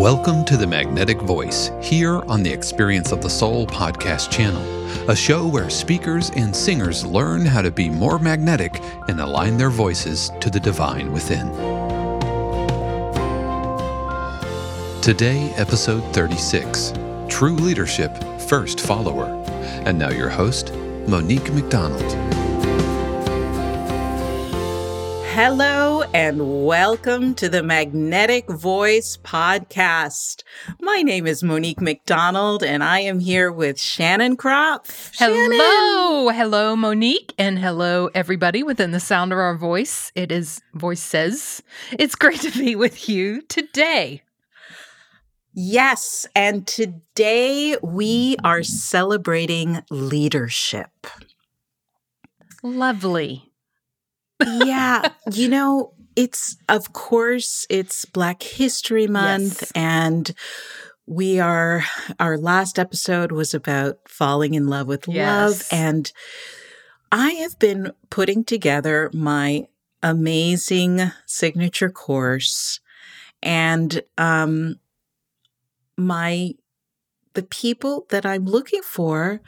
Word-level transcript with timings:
Welcome 0.00 0.46
to 0.46 0.56
the 0.56 0.66
Magnetic 0.66 1.20
Voice 1.20 1.70
here 1.82 2.22
on 2.22 2.42
the 2.42 2.50
Experience 2.50 3.12
of 3.12 3.20
the 3.20 3.28
Soul 3.28 3.66
podcast 3.66 4.30
channel, 4.30 4.62
a 5.10 5.14
show 5.14 5.46
where 5.46 5.68
speakers 5.68 6.30
and 6.36 6.56
singers 6.56 7.04
learn 7.04 7.44
how 7.44 7.60
to 7.60 7.70
be 7.70 7.90
more 7.90 8.18
magnetic 8.18 8.80
and 9.08 9.20
align 9.20 9.58
their 9.58 9.68
voices 9.68 10.32
to 10.40 10.48
the 10.48 10.58
divine 10.58 11.12
within. 11.12 11.50
Today, 15.02 15.52
episode 15.58 16.00
36 16.14 16.94
True 17.28 17.56
Leadership 17.56 18.16
First 18.40 18.80
Follower. 18.80 19.26
And 19.84 19.98
now, 19.98 20.08
your 20.08 20.30
host, 20.30 20.72
Monique 21.08 21.52
McDonald. 21.52 22.10
Hello 25.26 25.89
and 26.12 26.66
welcome 26.66 27.34
to 27.36 27.48
the 27.48 27.62
Magnetic 27.62 28.48
Voice 28.48 29.16
podcast. 29.22 30.42
My 30.80 31.02
name 31.02 31.24
is 31.24 31.44
Monique 31.44 31.80
McDonald 31.80 32.64
and 32.64 32.82
I 32.82 33.00
am 33.00 33.20
here 33.20 33.52
with 33.52 33.80
Shannon 33.80 34.36
Croft. 34.36 35.16
Hello, 35.16 36.28
hello, 36.30 36.74
Monique, 36.74 37.32
and 37.38 37.60
hello, 37.60 38.10
everybody 38.12 38.64
within 38.64 38.90
the 38.90 38.98
sound 38.98 39.32
of 39.32 39.38
our 39.38 39.56
voice. 39.56 40.10
It 40.16 40.32
is 40.32 40.60
Voice 40.74 41.02
Says. 41.02 41.62
It's 41.92 42.16
great 42.16 42.40
to 42.40 42.50
be 42.58 42.74
with 42.74 43.08
you 43.08 43.42
today. 43.42 44.22
Yes, 45.52 46.26
and 46.34 46.66
today 46.66 47.76
we 47.82 48.36
are 48.42 48.64
celebrating 48.64 49.82
leadership. 49.90 51.06
Lovely 52.64 53.50
yeah, 54.46 55.08
you 55.32 55.48
know, 55.48 55.92
it's 56.20 56.58
of 56.68 56.92
course 56.92 57.66
it's 57.70 58.04
Black 58.04 58.42
History 58.42 59.06
Month 59.06 59.62
yes. 59.62 59.72
and 59.74 60.30
we 61.06 61.40
are 61.40 61.82
our 62.18 62.36
last 62.36 62.78
episode 62.78 63.32
was 63.32 63.54
about 63.54 64.00
falling 64.06 64.52
in 64.52 64.66
love 64.66 64.86
with 64.86 65.08
yes. 65.08 65.72
love 65.72 65.80
and 65.80 66.12
I 67.10 67.30
have 67.30 67.58
been 67.58 67.92
putting 68.10 68.44
together 68.44 69.10
my 69.14 69.66
amazing 70.02 71.10
signature 71.24 71.90
course 71.90 72.80
and 73.42 74.02
um 74.18 74.78
my 75.96 76.50
the 77.32 77.44
people 77.44 78.04
that 78.10 78.26
I'm 78.26 78.44
looking 78.44 78.82
for 78.82 79.40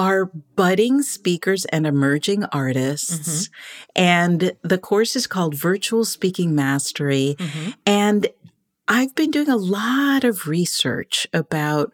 are 0.00 0.32
budding 0.56 1.02
speakers 1.02 1.66
and 1.66 1.86
emerging 1.86 2.42
artists. 2.44 3.48
Mm-hmm. 3.48 4.02
And 4.02 4.52
the 4.62 4.78
course 4.78 5.14
is 5.14 5.26
called 5.26 5.54
Virtual 5.54 6.06
Speaking 6.06 6.54
Mastery. 6.54 7.36
Mm-hmm. 7.38 7.70
And 7.84 8.28
I've 8.88 9.14
been 9.14 9.30
doing 9.30 9.50
a 9.50 9.58
lot 9.58 10.24
of 10.24 10.48
research 10.48 11.26
about 11.34 11.92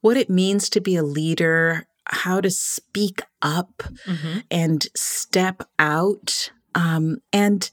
what 0.00 0.16
it 0.16 0.28
means 0.28 0.68
to 0.70 0.80
be 0.80 0.96
a 0.96 1.04
leader, 1.04 1.86
how 2.06 2.40
to 2.40 2.50
speak 2.50 3.22
up 3.40 3.84
mm-hmm. 4.04 4.40
and 4.50 4.88
step 4.96 5.62
out. 5.78 6.50
Um, 6.74 7.18
and 7.32 7.70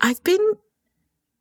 I've 0.00 0.24
been 0.24 0.54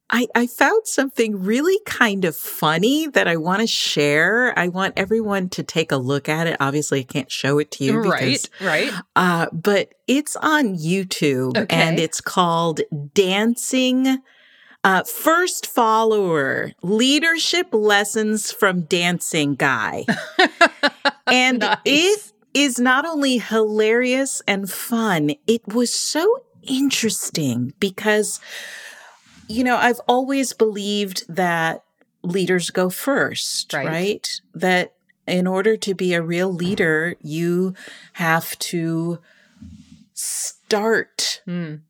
I, 0.09 0.27
I 0.36 0.47
found 0.47 0.88
something 0.88 1.44
really 1.44 1.80
kind 1.86 2.23
of 2.23 2.36
funny 2.36 3.08
that 3.08 3.27
I 3.27 3.36
want 3.36 3.61
to 3.61 3.67
share. 3.67 4.58
I 4.58 4.69
want 4.69 4.94
everyone 4.95 5.49
to 5.49 5.64
take 5.64 5.91
a 5.91 5.97
look 5.97 6.30
at 6.30 6.47
it. 6.47 6.55
Obviously, 6.59 7.02
I 7.02 7.03
can't 7.03 7.31
show 7.31 7.59
it 7.59 7.72
to 7.72 7.83
you. 7.83 8.02
Because, 8.02 8.49
right, 8.61 8.91
right. 8.91 9.02
Uh, 9.16 9.47
but 9.52 9.94
it's 10.08 10.38
on 10.38 10.77
YouTube 10.77 11.58
okay. 11.58 11.75
and 11.75 11.99
it's 11.99 12.22
called 12.22 12.81
Dancing 13.14 14.19
uh, 14.83 15.03
First 15.03 15.67
Follower 15.67 16.71
Leadership 16.81 17.67
Lessons 17.73 18.52
from 18.52 18.83
Dancing 18.83 19.55
Guy. 19.55 20.05
and 21.27 21.59
nice. 21.59 21.77
it 21.83 22.33
is 22.53 22.80
not 22.80 23.05
only 23.05 23.39
hilarious 23.39 24.42
and 24.48 24.70
fun, 24.70 25.32
it 25.45 25.67
was 25.67 25.93
so 25.93 26.43
interesting 26.64 27.73
because 27.80 28.39
you 29.47 29.63
know, 29.63 29.77
I've 29.77 30.02
always 30.08 30.53
believed 30.53 31.23
that 31.33 31.83
leaders 32.23 32.69
go 32.69 32.89
first, 32.89 33.73
right. 33.73 33.87
right? 33.87 34.41
That 34.53 34.93
in 35.25 35.47
order 35.47 35.75
to 35.77 35.93
be 35.93 36.13
a 36.13 36.21
real 36.21 36.53
leader, 36.53 37.15
you 37.21 37.73
have 38.13 38.58
to 38.59 39.19
start 40.13 41.41
mm. 41.47 41.81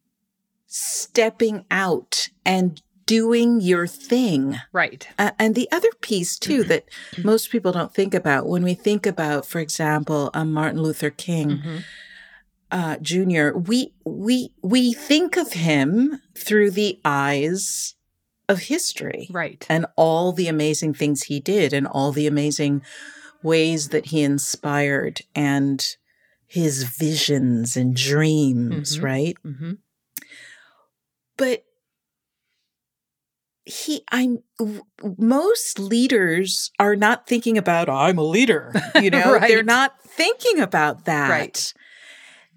stepping 0.66 1.66
out 1.70 2.30
and 2.46 2.82
doing 3.06 3.62
your 3.62 3.88
thing. 3.88 4.60
Right. 4.74 5.08
Uh, 5.18 5.32
and 5.40 5.56
the 5.56 5.70
other 5.72 5.90
piece, 6.02 6.38
too, 6.38 6.64
that 6.66 6.86
most 7.24 7.52
people 7.52 7.72
don't 7.72 7.94
think 7.94 8.14
about 8.14 8.48
when 8.48 8.64
we 8.64 8.74
think 8.74 9.06
about, 9.06 9.46
for 9.46 9.60
example, 9.60 10.30
um, 10.34 10.52
Martin 10.52 10.82
Luther 10.82 11.10
King. 11.10 11.50
Mm-hmm 11.50 11.78
uh, 12.72 12.98
Jr., 13.02 13.52
we 13.56 13.94
we 14.06 14.54
we 14.62 14.94
think 14.94 15.38
of 15.38 15.54
him 15.54 16.22
through 16.38 16.72
the 16.72 17.00
eyes 17.06 17.96
of 18.50 18.60
history, 18.60 19.28
right, 19.32 19.66
and 19.70 19.86
all 19.96 20.34
the 20.34 20.48
amazing 20.48 20.94
things 20.94 21.24
he 21.24 21.40
did, 21.40 21.74
and 21.74 21.88
all 21.88 22.12
the 22.12 22.28
amazing 22.28 22.82
ways 23.42 23.90
that 23.90 24.08
he 24.08 24.22
inspired, 24.22 25.22
and 25.34 25.96
his 26.46 26.84
visions 26.84 27.78
and 27.78 27.96
dreams, 27.96 28.96
mm-hmm. 28.96 29.06
right? 29.06 29.38
Mm-hmm. 29.46 29.72
But 31.38 31.64
he 33.68 34.02
i'm 34.14 34.38
most 35.18 35.78
leaders 35.78 36.72
are 36.80 36.96
not 36.96 37.28
thinking 37.28 37.58
about 37.58 37.90
i'm 37.90 38.18
a 38.18 38.24
leader 38.24 38.74
you 38.96 39.10
know 39.10 39.34
right. 39.34 39.50
they're 39.50 39.62
not 39.62 40.02
thinking 40.04 40.62
about 40.62 41.04
that 41.04 41.30
right 41.30 41.74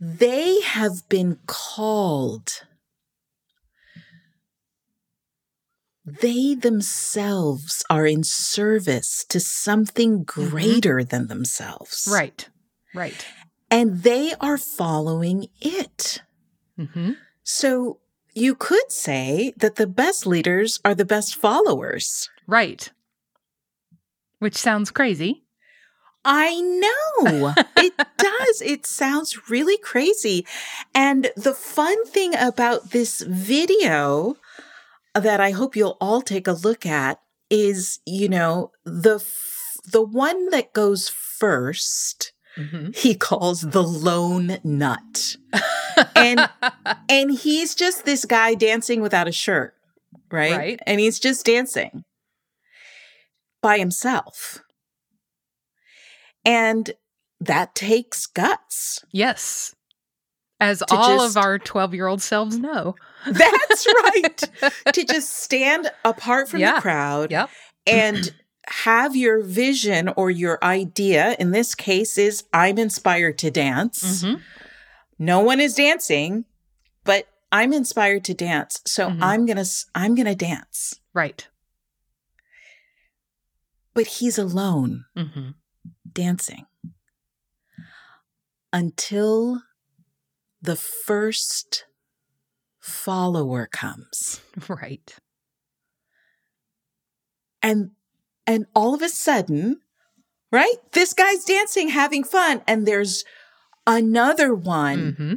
they 0.00 0.62
have 0.62 1.06
been 1.10 1.38
called. 1.46 2.62
They 6.06 6.54
themselves 6.54 7.84
are 7.90 8.06
in 8.06 8.24
service 8.24 9.24
to 9.28 9.38
something 9.38 10.24
mm-hmm. 10.24 10.48
greater 10.48 10.96
mm-hmm. 10.96 11.08
than 11.08 11.26
themselves. 11.28 12.08
Right, 12.10 12.48
right. 12.94 13.26
And 13.70 14.02
they 14.02 14.32
are 14.40 14.56
following 14.56 15.48
it. 15.60 16.22
Mm-hmm. 16.78 17.12
So 17.44 17.98
you 18.34 18.54
could 18.54 18.90
say 18.90 19.52
that 19.58 19.76
the 19.76 19.86
best 19.86 20.26
leaders 20.26 20.80
are 20.84 20.94
the 20.94 21.04
best 21.04 21.36
followers. 21.36 22.30
Right. 22.46 22.90
Which 24.38 24.56
sounds 24.56 24.90
crazy. 24.90 25.44
I 26.24 26.60
know 26.60 27.54
it 27.76 27.94
does. 28.18 28.62
It 28.62 28.86
sounds 28.86 29.48
really 29.48 29.78
crazy. 29.78 30.46
And 30.94 31.30
the 31.36 31.54
fun 31.54 32.04
thing 32.06 32.34
about 32.36 32.90
this 32.90 33.20
video 33.22 34.36
that 35.14 35.40
I 35.40 35.50
hope 35.50 35.76
you'll 35.76 35.96
all 36.00 36.22
take 36.22 36.46
a 36.46 36.52
look 36.52 36.84
at 36.86 37.20
is, 37.48 38.00
you 38.06 38.28
know, 38.28 38.70
the 38.84 39.24
the 39.92 40.02
one 40.02 40.50
that 40.50 40.72
goes 40.72 41.10
1st 41.10 42.32
mm-hmm. 42.56 42.90
he 42.94 43.14
calls 43.14 43.62
the 43.62 43.82
lone 43.82 44.58
nut. 44.62 45.36
and 46.14 46.48
and 47.08 47.32
he's 47.32 47.74
just 47.74 48.04
this 48.04 48.24
guy 48.24 48.54
dancing 48.54 49.00
without 49.00 49.28
a 49.28 49.32
shirt, 49.32 49.74
right? 50.30 50.56
Right. 50.56 50.80
And 50.86 51.00
he's 51.00 51.18
just 51.18 51.46
dancing 51.46 52.04
by 53.62 53.78
himself. 53.78 54.62
And 56.44 56.92
that 57.40 57.74
takes 57.74 58.26
guts. 58.26 59.04
Yes. 59.10 59.74
As 60.60 60.82
all 60.90 61.18
just, 61.18 61.36
of 61.36 61.42
our 61.42 61.58
12 61.58 61.94
year 61.94 62.06
old 62.06 62.20
selves 62.20 62.58
know. 62.58 62.94
That's 63.26 63.86
right. 64.04 64.38
to 64.92 65.04
just 65.04 65.34
stand 65.34 65.90
apart 66.04 66.48
from 66.48 66.60
yeah. 66.60 66.76
the 66.76 66.80
crowd 66.82 67.30
yep. 67.30 67.50
and 67.86 68.34
have 68.66 69.16
your 69.16 69.42
vision 69.42 70.08
or 70.16 70.30
your 70.30 70.62
idea. 70.62 71.34
In 71.38 71.50
this 71.50 71.74
case, 71.74 72.18
is 72.18 72.44
I'm 72.52 72.78
inspired 72.78 73.38
to 73.38 73.50
dance. 73.50 74.22
Mm-hmm. 74.22 74.40
No 75.18 75.40
one 75.40 75.60
is 75.60 75.74
dancing, 75.74 76.44
but 77.04 77.26
I'm 77.50 77.72
inspired 77.72 78.24
to 78.24 78.34
dance. 78.34 78.82
So 78.86 79.08
mm-hmm. 79.08 79.22
I'm 79.22 79.46
going 79.46 79.62
to, 79.62 79.70
I'm 79.94 80.14
going 80.14 80.26
to 80.26 80.34
dance. 80.34 81.00
Right. 81.14 81.48
But 83.94 84.06
he's 84.06 84.38
alone. 84.38 85.06
Mm-hmm 85.16 85.50
dancing 86.12 86.66
until 88.72 89.62
the 90.62 90.76
first 90.76 91.84
follower 92.78 93.66
comes. 93.66 94.40
Right. 94.68 95.14
And 97.62 97.90
and 98.46 98.66
all 98.74 98.94
of 98.94 99.02
a 99.02 99.08
sudden, 99.08 99.80
right? 100.50 100.76
This 100.92 101.12
guy's 101.12 101.44
dancing, 101.44 101.90
having 101.90 102.24
fun, 102.24 102.62
and 102.66 102.86
there's 102.86 103.24
another 103.86 104.54
one 104.54 104.98
mm-hmm. 104.98 105.34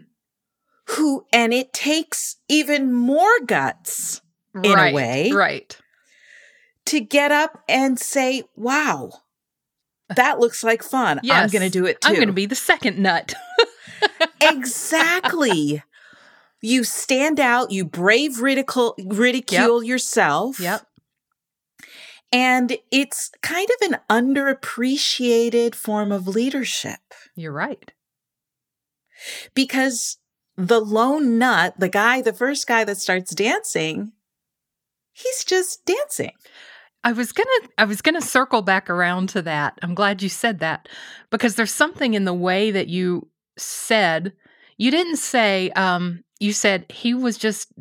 who 0.92 1.26
and 1.34 1.54
it 1.54 1.74
takes 1.74 2.38
even 2.48 2.94
more 2.94 3.40
guts 3.46 4.22
in 4.56 4.72
right, 4.74 4.94
a 4.94 4.96
way. 4.96 5.32
Right. 5.32 5.78
to 6.86 7.02
get 7.02 7.32
up 7.32 7.62
and 7.68 8.00
say, 8.00 8.44
wow, 8.56 9.12
that 10.16 10.40
looks 10.40 10.64
like 10.64 10.84
fun. 10.84 11.20
I'm 11.30 11.50
going 11.50 11.64
to 11.64 11.70
do 11.70 11.86
it 11.86 12.02
too. 12.02 12.10
I'm 12.10 12.16
going 12.16 12.28
to 12.28 12.34
be 12.34 12.46
the 12.46 12.56
second 12.56 12.98
nut. 12.98 13.34
exactly. 14.42 15.84
You 16.62 16.84
stand 16.84 17.40
out, 17.40 17.72
you 17.72 17.86
brave 17.86 18.40
ridicule 18.40 18.96
ridicule 18.98 19.84
yourself. 19.84 20.60
yep. 20.60 20.88
And 22.32 22.78
it's 22.90 23.30
kind 23.44 23.68
of 23.70 23.92
an 23.92 24.00
underappreciated 24.10 25.76
form 25.76 26.12
of 26.12 26.28
leadership 26.28 27.00
You're 27.36 27.52
right. 27.52 27.92
because 29.54 30.18
the 30.58 30.80
lone 30.80 31.38
nut, 31.38 31.76
the 31.78 31.90
guy, 31.90 32.22
the 32.22 32.34
first 32.34 32.66
guy 32.66 32.84
that 32.86 32.98
starts 32.98 33.36
dancing, 33.36 34.14
he's 35.12 35.44
just 35.44 35.86
dancing. 35.86 36.32
I 37.04 37.12
was 37.12 37.32
going 37.32 37.48
to 37.62 37.70
I 37.78 37.86
was 37.86 38.02
going 38.02 38.16
to 38.16 38.22
circle 38.22 38.62
back 38.62 38.90
around 38.90 39.30
to 39.30 39.42
that. 39.44 39.78
I'm 39.82 39.94
glad 39.94 40.22
you 40.22 40.30
said 40.30 40.60
that 40.60 40.88
because 41.30 41.56
there's 41.56 41.74
something 41.74 42.14
in 42.14 42.26
the 42.26 42.34
way 42.34 42.72
that 42.72 42.88
you 42.88 43.28
said 43.58 44.34
you 44.78 44.90
didn't 44.90 45.18
say 45.18 45.70
um 45.72 46.24
you 46.40 46.54
said 46.54 46.86
he 46.90 47.14
was 47.14 47.38
just 47.38 47.72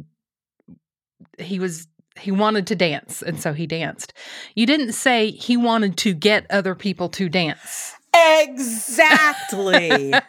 he 1.38 1.58
was 1.58 1.86
he 2.18 2.30
wanted 2.30 2.66
to 2.66 2.76
dance 2.76 3.22
and 3.22 3.40
so 3.40 3.52
he 3.52 3.66
danced. 3.66 4.12
You 4.54 4.66
didn't 4.66 4.92
say 4.92 5.30
he 5.30 5.56
wanted 5.56 5.96
to 5.98 6.14
get 6.14 6.46
other 6.50 6.74
people 6.74 7.08
to 7.10 7.28
dance. 7.28 7.94
Exactly. 8.14 10.12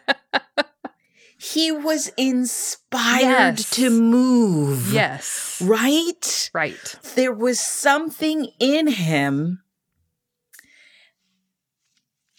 he 1.44 1.72
was 1.74 2.08
inspired 2.16 3.60
Yes. 3.60 3.70
to 3.72 3.90
move. 3.90 4.94
Yes. 4.94 5.62
Right? 5.62 6.50
Right. 6.54 6.96
There 7.16 7.34
was 7.34 7.60
something 7.60 8.48
in 8.60 8.88
him 8.88 9.60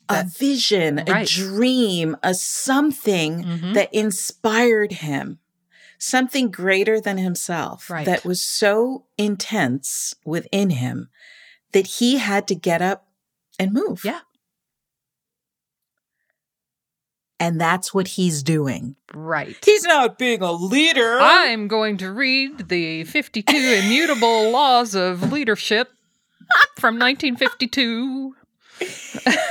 a 0.08 0.14
That- 0.24 0.26
vision, 0.36 0.98
a 1.00 1.24
dream, 1.24 2.16
a 2.22 2.34
something 2.34 3.42
Mhm. 3.44 3.74
that 3.74 3.92
inspired 3.94 4.92
him, 4.92 5.38
something 5.98 6.50
greater 6.50 7.00
than 7.00 7.16
himself 7.18 7.88
Right. 7.90 8.04
that 8.06 8.24
was 8.24 8.44
so 8.44 9.06
intense 9.16 10.14
within 10.24 10.70
him 10.70 11.08
that 11.72 11.86
he 11.98 12.18
had 12.18 12.46
to 12.48 12.54
get 12.54 12.82
up 12.82 13.08
and 13.58 13.72
move. 13.72 14.02
Yeah. 14.04 14.20
And 17.44 17.60
that's 17.60 17.92
what 17.92 18.08
he's 18.08 18.42
doing. 18.42 18.96
Right. 19.12 19.56
He's 19.64 19.84
not 19.84 20.18
being 20.18 20.40
a 20.40 20.50
leader. 20.52 21.18
I'm 21.20 21.68
going 21.68 21.98
to 21.98 22.10
read 22.10 22.68
the 22.68 23.04
52 23.04 23.54
immutable 23.54 24.50
laws 24.50 24.94
of 24.94 25.30
leadership 25.30 25.90
from 26.78 26.98
1952. 26.98 28.34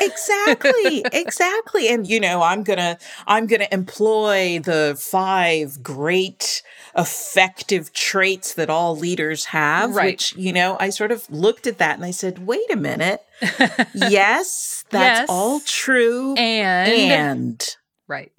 exactly 0.02 1.04
exactly 1.14 1.88
and 1.88 2.06
you 2.06 2.20
know 2.20 2.42
i'm 2.42 2.62
gonna 2.62 2.98
i'm 3.26 3.48
gonna 3.48 3.68
employ 3.72 4.60
the 4.60 4.96
five 5.00 5.82
great 5.82 6.62
effective 6.98 7.94
traits 7.94 8.54
that 8.56 8.70
all 8.70 8.98
leaders 8.98 9.46
have 9.46 9.96
Right. 9.96 10.12
which 10.14 10.36
you 10.36 10.52
know 10.52 10.76
i 10.82 10.90
sort 10.90 11.12
of 11.14 11.30
looked 11.32 11.66
at 11.68 11.78
that 11.78 11.96
and 11.96 12.04
i 12.04 12.12
said 12.12 12.46
wait 12.46 12.70
a 12.70 12.76
minute 12.76 13.22
yes 13.96 14.84
that's 14.90 15.20
Yes. 15.22 15.30
all 15.30 15.62
true 15.62 16.36
And, 16.36 17.12
and 17.12 17.76
right. 18.08 18.32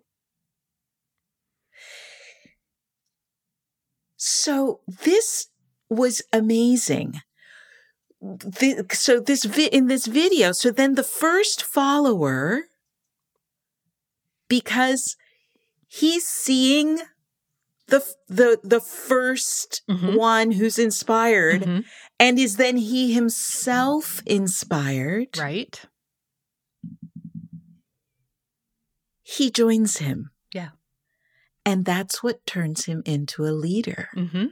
So 4.26 4.81
this 5.05 5.49
was 5.91 6.23
amazing 6.32 7.21
the, 8.23 8.87
so 8.93 9.21
this 9.21 9.44
vi- 9.44 9.69
in 9.73 9.87
this 9.87 10.06
video 10.06 10.53
so 10.53 10.71
then 10.71 10.94
the 10.94 11.03
first 11.05 11.62
follower 11.62 12.62
because 14.49 15.17
he's 15.87 16.26
seeing 16.26 17.00
the 17.88 18.00
the 18.29 18.59
the 18.65 18.81
1st 18.81 19.82
Mhm. 19.91 20.17
one 20.17 20.53
who's 20.53 20.79
inspired 20.79 21.62
Mhm. 21.62 21.85
and 22.19 22.38
is 22.38 22.56
then 22.56 22.77
he 22.79 23.12
himself 23.12 24.23
inspired 24.25 25.37
Right. 25.37 25.82
he 29.23 29.50
joins 29.50 29.99
him. 29.99 30.31
And 31.67 31.85
that's 31.85 32.23
what 32.23 32.45
turns 32.47 32.85
him 32.87 33.03
into 33.07 33.45
a 33.45 33.53
leader 33.53 34.09
hmm 34.15 34.47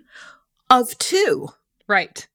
of 0.71 0.97
two 0.99 1.49
Right. 1.87 2.27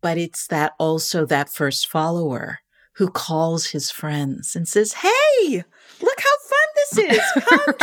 but 0.00 0.16
it's 0.18 0.46
that 0.48 0.72
also 0.78 1.26
that 1.26 1.52
first 1.52 1.86
follower 1.86 2.60
who 2.94 3.08
calls 3.08 3.66
his 3.68 3.90
friends 3.90 4.54
and 4.56 4.66
says, 4.68 4.94
Hey, 4.94 5.64
look 6.02 6.20
how 6.20 6.36
fun 6.48 6.68
this 6.76 6.98
is. 7.18 7.44
Come 7.44 7.60
Right. 7.66 7.78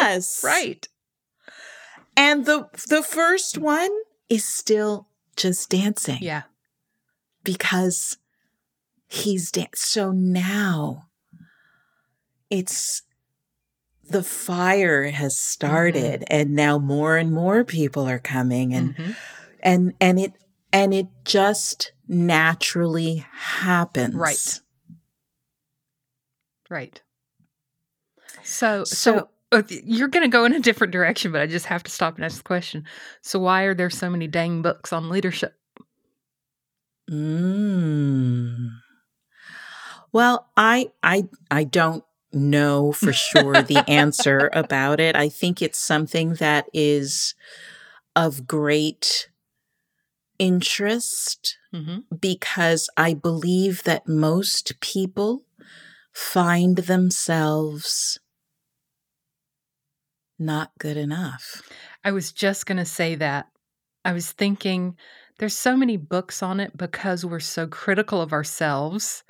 join 0.00 0.06
us. 0.12 0.42
Right. 0.44 0.88
And 2.16 2.46
the 2.46 2.68
the 2.88 3.02
first 3.02 3.58
one 3.58 3.90
is 4.28 4.46
still 4.46 5.08
just 5.36 5.68
dancing 5.70 6.18
Yeah. 6.22 6.42
because 7.42 8.18
he's 9.08 9.50
dan- 9.50 9.68
so 9.74 10.12
now 10.12 11.08
it's 12.50 13.02
the 14.10 14.22
fire 14.22 15.04
has 15.10 15.38
started 15.38 16.24
and 16.28 16.54
now 16.54 16.78
more 16.78 17.16
and 17.16 17.32
more 17.32 17.64
people 17.64 18.06
are 18.08 18.18
coming 18.18 18.74
and 18.74 18.94
Mhm. 18.96 19.16
and 19.60 19.94
and 20.00 20.18
it 20.20 20.32
and 20.72 20.92
it 20.92 21.06
just 21.24 21.92
naturally 22.08 23.24
happens 23.32 24.14
Right. 24.14 24.60
Right. 26.70 27.00
So, 28.42 28.84
so, 28.84 29.18
So- 29.18 29.28
uh, 29.52 29.62
you're 29.68 30.08
going 30.08 30.24
to 30.24 30.28
go 30.28 30.44
in 30.44 30.52
a 30.52 30.60
different 30.60 30.92
direction, 30.92 31.30
but 31.30 31.40
I 31.40 31.46
just 31.46 31.66
have 31.66 31.82
to 31.84 31.90
stop 31.90 32.16
and 32.16 32.24
ask 32.24 32.38
the 32.38 32.42
question. 32.42 32.84
So, 33.22 33.38
why 33.38 33.62
are 33.62 33.74
there 33.74 33.90
so 33.90 34.10
many 34.10 34.26
dang 34.26 34.62
books 34.62 34.92
on 34.92 35.08
leadership? 35.08 35.54
mm. 37.10 38.70
well 40.12 40.48
i 40.56 40.90
i 41.02 41.24
i 41.50 41.62
don't 41.64 42.02
know 42.34 42.92
for 42.92 43.12
sure 43.12 43.62
the 43.62 43.78
answer 43.88 44.50
about 44.52 45.00
it. 45.00 45.16
I 45.16 45.28
think 45.28 45.62
it's 45.62 45.78
something 45.78 46.34
that 46.34 46.66
is 46.72 47.34
of 48.16 48.46
great 48.46 49.28
interest 50.38 51.56
hmm 51.72 51.98
because 52.20 52.90
i 52.96 53.14
believe 53.14 53.84
that 53.84 54.08
most 54.08 54.74
people 54.80 55.44
find 56.12 56.78
themselves 56.78 58.18
not 60.38 60.72
good 60.78 60.96
enough. 60.96 61.62
I 62.04 62.12
was 62.12 62.32
just 62.32 62.66
going 62.66 62.78
to 62.78 62.84
say 62.84 63.14
that. 63.16 63.46
I 64.04 64.12
was 64.12 64.32
thinking 64.32 64.96
there's 65.38 65.56
so 65.56 65.76
many 65.76 65.96
books 65.96 66.42
on 66.42 66.60
it 66.60 66.76
because 66.76 67.24
we're 67.24 67.40
so 67.40 67.66
critical 67.66 68.20
of 68.20 68.32
ourselves 68.32 69.24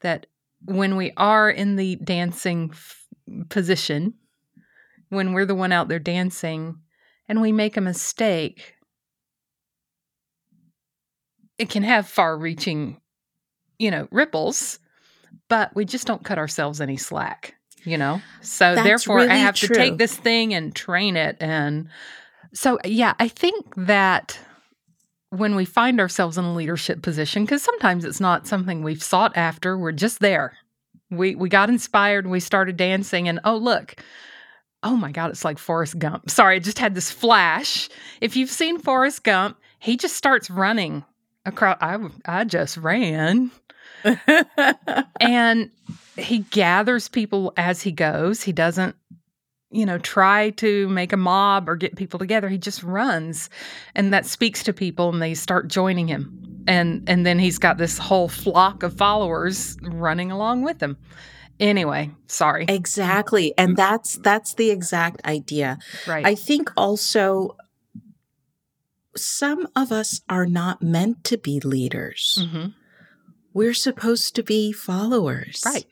that 0.00 0.26
when 0.66 0.96
we 0.96 1.12
are 1.16 1.50
in 1.50 1.76
the 1.76 1.96
dancing 1.96 2.70
f- 2.72 3.06
position, 3.48 4.14
when 5.08 5.32
we're 5.32 5.46
the 5.46 5.54
one 5.54 5.72
out 5.72 5.88
there 5.88 5.98
dancing 5.98 6.80
and 7.28 7.40
we 7.40 7.52
make 7.52 7.76
a 7.76 7.80
mistake, 7.80 8.74
it 11.58 11.70
can 11.70 11.82
have 11.82 12.06
far 12.06 12.36
reaching, 12.36 13.00
you 13.78 13.90
know, 13.90 14.08
ripples, 14.10 14.78
but 15.48 15.74
we 15.74 15.84
just 15.84 16.06
don't 16.06 16.24
cut 16.24 16.38
ourselves 16.38 16.80
any 16.80 16.96
slack, 16.96 17.54
you 17.84 17.96
know? 17.96 18.20
So 18.42 18.74
That's 18.74 18.86
therefore, 18.86 19.20
I 19.20 19.24
really 19.26 19.40
have 19.40 19.54
to 19.56 19.68
take 19.68 19.98
this 19.98 20.16
thing 20.16 20.52
and 20.52 20.74
train 20.74 21.16
it. 21.16 21.36
And 21.40 21.88
so, 22.52 22.78
yeah, 22.84 23.14
I 23.18 23.28
think 23.28 23.74
that 23.76 24.38
when 25.30 25.54
we 25.56 25.64
find 25.64 26.00
ourselves 26.00 26.38
in 26.38 26.44
a 26.44 26.54
leadership 26.54 27.02
position, 27.02 27.44
because 27.44 27.62
sometimes 27.62 28.04
it's 28.04 28.20
not 28.20 28.46
something 28.46 28.82
we've 28.82 29.02
sought 29.02 29.36
after, 29.36 29.76
we're 29.76 29.92
just 29.92 30.20
there. 30.20 30.56
We 31.10 31.34
we 31.34 31.48
got 31.48 31.68
inspired 31.68 32.24
and 32.24 32.32
we 32.32 32.40
started 32.40 32.76
dancing, 32.76 33.28
and 33.28 33.40
oh 33.44 33.56
look, 33.56 33.96
oh 34.82 34.96
my 34.96 35.12
god, 35.12 35.30
it's 35.30 35.44
like 35.44 35.58
Forrest 35.58 35.98
Gump. 35.98 36.30
Sorry, 36.30 36.56
I 36.56 36.58
just 36.58 36.78
had 36.78 36.94
this 36.94 37.10
flash. 37.10 37.88
If 38.20 38.36
you've 38.36 38.50
seen 38.50 38.78
Forrest 38.78 39.22
Gump, 39.22 39.58
he 39.78 39.96
just 39.96 40.16
starts 40.16 40.50
running 40.50 41.04
across. 41.44 41.78
I 41.80 41.98
I 42.24 42.44
just 42.44 42.76
ran, 42.76 43.50
and 45.20 45.70
he 46.16 46.38
gathers 46.50 47.08
people 47.08 47.52
as 47.56 47.82
he 47.82 47.92
goes. 47.92 48.42
He 48.42 48.52
doesn't, 48.52 48.96
you 49.76 49.84
know, 49.84 49.98
try 49.98 50.50
to 50.50 50.88
make 50.88 51.12
a 51.12 51.18
mob 51.18 51.68
or 51.68 51.76
get 51.76 51.96
people 51.96 52.18
together. 52.18 52.48
He 52.48 52.56
just 52.56 52.82
runs, 52.82 53.50
and 53.94 54.12
that 54.12 54.24
speaks 54.24 54.62
to 54.64 54.72
people, 54.72 55.10
and 55.12 55.20
they 55.20 55.34
start 55.34 55.68
joining 55.68 56.08
him. 56.08 56.64
And 56.66 57.04
and 57.06 57.26
then 57.26 57.38
he's 57.38 57.58
got 57.58 57.76
this 57.76 57.98
whole 57.98 58.28
flock 58.28 58.82
of 58.82 58.96
followers 58.96 59.76
running 59.82 60.32
along 60.32 60.62
with 60.62 60.82
him. 60.82 60.96
Anyway, 61.60 62.10
sorry. 62.26 62.66
exactly 62.68 63.54
and 63.56 63.76
that's 63.76 64.16
that's 64.16 64.54
the 64.54 64.70
exact 64.70 65.24
idea 65.24 65.78
Right. 66.06 66.26
I 66.26 66.34
think 66.34 66.70
also 66.76 67.56
some 69.16 69.66
of 69.74 69.90
us 69.90 70.20
are 70.28 70.44
not 70.44 70.82
meant 70.82 71.24
to 71.24 71.38
be 71.38 71.60
leaders. 71.60 72.38
Mm-hmm. 72.42 72.66
We're 73.54 73.72
supposed 73.72 74.34
to 74.34 74.42
be 74.42 74.70
followers. 74.72 75.62
Right. 75.64 75.86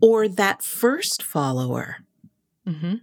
Or 0.00 0.28
that 0.28 0.62
first 0.62 1.22
follower 1.22 1.98
Mm-hmm. 2.68 2.94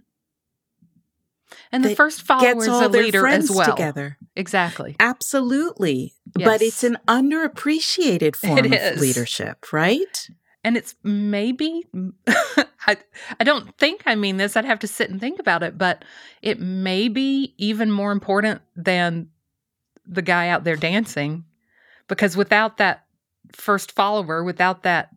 And 1.72 1.84
the 1.84 1.94
first 1.94 2.22
follower 2.22 2.58
is 2.58 2.66
a 2.66 2.88
leader 2.88 3.26
as 3.26 3.50
well. 3.50 3.70
together. 3.74 4.16
Exactly. 4.34 4.96
Absolutely. 5.00 6.14
But 6.34 6.62
it's 6.62 6.84
an 6.84 6.98
underappreciated 7.08 8.36
form 8.36 8.58
It 8.58 8.66
of 8.66 8.72
is. 8.72 9.00
leadership, 9.00 9.72
right? 9.72 10.28
And 10.64 10.76
it's 10.76 10.94
maybe 11.02 11.84
I 12.86 12.96
I 13.38 13.44
don't 13.44 13.76
think 13.78 14.02
I 14.06 14.14
mean 14.14 14.36
this. 14.36 14.56
I'd 14.56 14.64
have 14.64 14.80
to 14.80 14.88
sit 14.88 15.10
and 15.10 15.20
think 15.20 15.38
about 15.38 15.62
it, 15.62 15.78
but 15.78 16.04
it 16.42 16.60
may 16.60 17.08
be 17.08 17.54
even 17.58 17.90
more 17.90 18.12
important 18.12 18.62
than 18.74 19.28
the 20.06 20.22
guy 20.22 20.48
out 20.48 20.64
there 20.64 20.76
dancing 20.76 21.44
because 22.08 22.36
without 22.36 22.76
that 22.78 23.04
first 23.52 23.92
follower, 23.92 24.42
without 24.44 24.82
that 24.82 25.10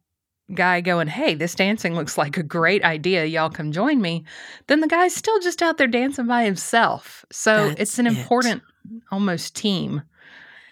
guy 0.53 0.81
going, 0.81 1.07
"Hey, 1.07 1.35
this 1.35 1.55
dancing 1.55 1.95
looks 1.95 2.17
like 2.17 2.37
a 2.37 2.43
great 2.43 2.83
idea. 2.83 3.25
Y'all 3.25 3.49
come 3.49 3.71
join 3.71 4.01
me." 4.01 4.23
Then 4.67 4.79
the 4.81 4.87
guy's 4.87 5.15
still 5.15 5.39
just 5.39 5.61
out 5.61 5.77
there 5.77 5.87
dancing 5.87 6.27
by 6.27 6.43
himself. 6.45 7.25
So 7.31 7.69
That's 7.69 7.81
it's 7.81 7.99
an 7.99 8.07
it. 8.07 8.17
important 8.17 8.63
almost 9.11 9.55
team, 9.55 10.01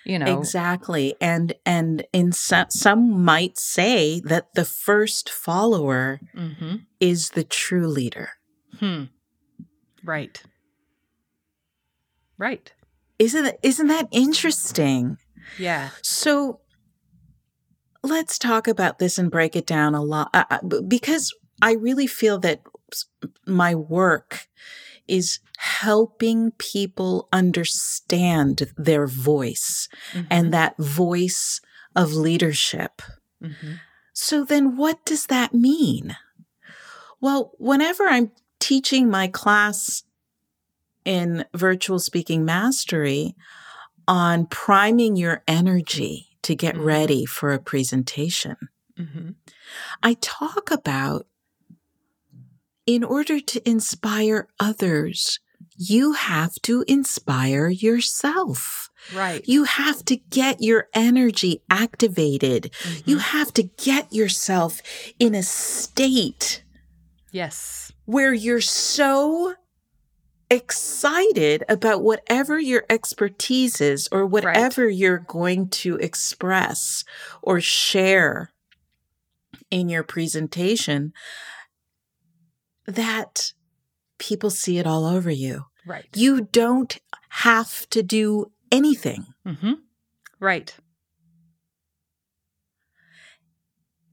you 0.06 0.18
know. 0.20 0.38
Exactly. 0.40 1.16
And 1.22 1.54
and 1.66 2.06
in 2.14 2.32
some 2.32 2.68
some 2.70 3.24
might 3.24 3.58
say 3.58 4.20
that 4.26 4.54
the 4.56 4.66
first 4.66 5.30
follower 5.30 6.20
Mhm. 6.36 6.86
is 7.00 7.30
the 7.32 7.44
true 7.44 7.88
leader. 7.88 8.30
Hmm. 8.80 9.04
Right. 10.04 10.42
Right. 12.38 12.72
Isn't 13.20 13.44
that, 13.46 13.60
isn't 13.64 13.88
that 13.88 14.08
interesting? 14.12 15.18
Yeah. 15.58 15.90
So 16.04 16.60
let's 18.08 18.38
talk 18.38 18.68
about 18.68 19.00
this 19.00 19.18
and 19.18 19.32
break 19.32 19.56
it 19.56 19.66
down 19.66 19.96
a 19.96 20.02
lot 20.02 20.30
uh, 20.34 20.46
uh, 20.50 20.82
because 20.88 21.34
I 21.62 21.74
really 21.74 22.08
feel 22.08 22.40
that 22.40 22.62
my 23.46 23.76
work 23.76 24.48
is 25.08 25.40
helping 25.58 26.52
people 26.52 27.28
understand 27.32 28.72
their 28.78 29.08
voice 29.08 29.90
and 30.30 30.54
that 30.54 30.78
voice 30.78 31.62
of 31.96 32.14
leadership. 32.14 33.02
hmm 33.42 33.74
So 34.14 34.44
then 34.44 34.78
what 34.78 35.04
does 35.06 35.28
that 35.28 35.54
mean? 35.54 36.16
Well, 37.22 37.52
whenever 37.58 38.08
I'm 38.08 38.32
teaching 38.60 39.10
my 39.10 39.28
class 39.28 40.04
in 41.06 41.46
virtual 41.56 42.00
speaking 42.00 42.44
mastery 42.46 43.36
on 44.08 44.46
priming 44.46 45.16
your 45.16 45.44
energy 45.48 46.27
to 46.44 46.56
get 46.56 46.76
Mhm. 46.76 46.86
ready 46.86 47.26
for 47.26 47.54
a 47.54 47.60
presentation, 47.60 48.56
hmm 48.98 49.30
I 50.02 50.16
talk 50.16 50.72
about 50.72 51.28
in 52.86 53.04
order 53.04 53.40
to 53.40 53.70
inspire 53.70 54.48
others, 54.60 55.40
you 55.76 56.14
have 56.14 56.56
to 56.64 56.84
inspire 56.88 57.68
yourself. 57.68 58.90
Right. 59.14 59.44
You 59.48 59.66
have 59.66 60.04
to 60.06 60.16
get 60.16 60.62
your 60.62 60.88
energy 60.94 61.62
activated. 61.70 62.72
You 63.06 63.18
Mhm. 63.18 63.22
have 63.22 63.54
to 63.54 63.64
get 63.64 64.12
yourself 64.14 64.82
in 65.20 65.36
a 65.36 65.44
state 65.44 66.64
yes. 67.32 67.92
where 68.06 68.34
you're 68.34 68.62
so 68.62 69.56
excited 70.50 71.64
about 71.68 72.02
whatever 72.02 72.60
your 72.60 72.86
expertise 72.90 73.82
is 73.82 74.08
or 74.12 74.26
whatever 74.26 74.88
you're 74.88 75.18
going 75.18 75.68
to 75.70 75.96
express 75.98 77.04
or 77.42 77.60
share 77.60 78.52
in 79.70 79.90
your 79.90 80.04
presentation 80.04 81.12
that 82.86 83.52
people 84.18 84.50
see 84.50 84.78
it 84.78 84.88
all 84.88 85.06
over 85.06 85.30
you. 85.30 85.66
Right. 85.86 86.06
You 86.16 86.42
don't 86.42 86.98
have 87.30 87.88
to 87.90 88.02
do 88.04 88.52
anything 88.72 89.28
hmm 89.46 89.74
Right. 90.40 90.76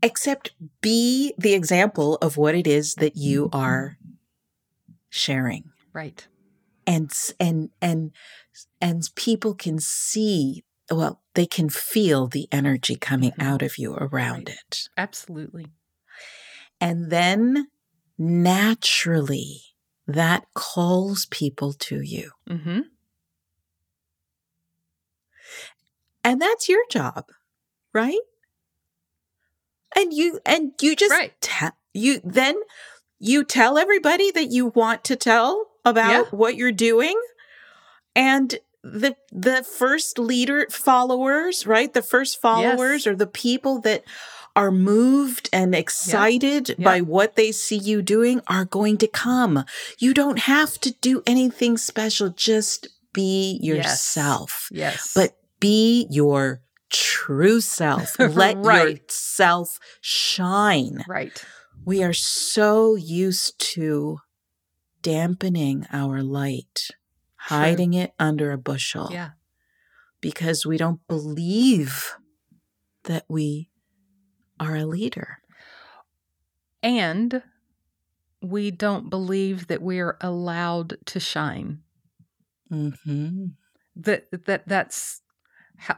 except 0.03 0.53
be 0.81 1.35
the 1.39 1.55
example 1.55 2.17
of 2.17 2.37
what 2.37 2.55
it 2.55 2.67
is 2.67 2.95
that 2.97 3.17
you 3.17 3.49
are 3.53 3.99
sharing. 5.09 5.71
Right. 5.95 6.27
and 6.87 7.11
and 7.41 7.71
and 7.81 8.11
and 8.81 9.03
people 9.15 9.55
can 9.55 9.79
see 9.79 10.65
well 10.91 11.23
they 11.35 11.47
can 11.47 11.71
feel 11.71 12.27
the 12.27 12.47
energy 12.53 12.97
coming 12.97 13.33
Mhm. 13.33 13.43
out 13.43 13.63
of 13.63 13.79
you 13.79 13.95
around 13.95 14.49
Right. 14.49 14.57
it 14.71 14.89
Absolutely. 14.99 15.69
and 16.81 17.11
then 17.11 17.69
naturally 18.19 19.63
that 20.07 20.47
calls 20.55 21.25
people 21.31 21.73
to 21.73 22.03
you 22.03 22.33
Mm-hmm. 22.51 22.81
and 26.23 26.41
that's 26.41 26.69
your 26.69 26.85
job 26.91 27.27
right 27.93 28.19
and 29.97 30.13
you 30.13 30.41
and 30.45 30.73
you 30.81 30.97
just 30.97 31.13
Right. 31.13 31.33
te- 31.41 31.69
you 31.93 32.21
then 32.25 32.57
you 33.19 33.45
tell 33.45 33.79
everybody 33.79 34.31
that 34.33 34.51
you 34.51 34.67
want 34.67 35.05
to 35.05 35.17
tell 35.17 35.67
about 35.85 36.11
Yeah. 36.11 36.23
what 36.39 36.57
you're 36.57 36.73
doing 36.73 37.21
and 38.17 38.57
the 38.83 39.17
the 39.33 39.63
first 39.63 40.19
leader 40.19 40.67
followers 40.71 41.67
right 41.67 41.93
the 41.95 42.03
first 42.03 42.41
followers 42.41 43.07
or 43.07 43.17
the 43.17 43.27
people 43.27 43.81
that 43.81 44.05
are 44.57 44.71
moved 44.71 45.49
and 45.53 45.75
excited 45.75 46.75
by 46.79 46.97
Yeah. 46.97 47.03
what 47.03 47.35
they 47.35 47.51
see 47.51 47.77
you 47.77 48.03
doing 48.03 48.41
are 48.47 48.65
going 48.65 48.99
to 48.99 49.09
come 49.09 49.65
you 49.99 50.13
don't 50.15 50.41
have 50.41 50.79
to 50.81 50.91
do 51.01 51.23
anything 51.27 51.77
special 51.79 52.29
just 52.29 52.89
be 53.13 53.59
Yes. 53.63 53.77
yourself 53.77 54.69
Yes. 54.71 55.13
but 55.15 55.37
be 55.61 56.07
your 56.11 56.61
true 56.91 57.61
self. 57.61 58.17
Let 58.19 58.57
Right. 58.59 59.01
yourself 59.03 59.79
shine. 60.01 61.05
right. 61.09 61.43
We 61.85 62.03
are 62.05 62.13
so 62.13 62.95
used 62.95 63.59
to 63.75 64.19
dampening 65.05 65.87
our 65.93 66.23
light, 66.23 66.89
hiding 67.37 67.93
it 67.93 68.13
under 68.19 68.51
a 68.53 68.59
bushel 68.59 69.11
Yeah. 69.13 69.31
because 70.23 70.65
we 70.67 70.79
don't 70.79 71.07
believe 71.07 72.15
that 73.05 73.27
we 73.29 73.69
are 74.59 74.75
a 74.75 74.87
leader. 74.87 75.39
And 76.83 77.43
we 78.41 78.71
don't 78.71 79.11
believe 79.11 79.67
that 79.69 79.83
we're 79.83 80.17
allowed 80.21 80.97
to 81.07 81.21
shine. 81.21 81.81
hmm 82.71 83.47
that 83.97 84.27
that 84.47 84.67
that's 84.67 85.21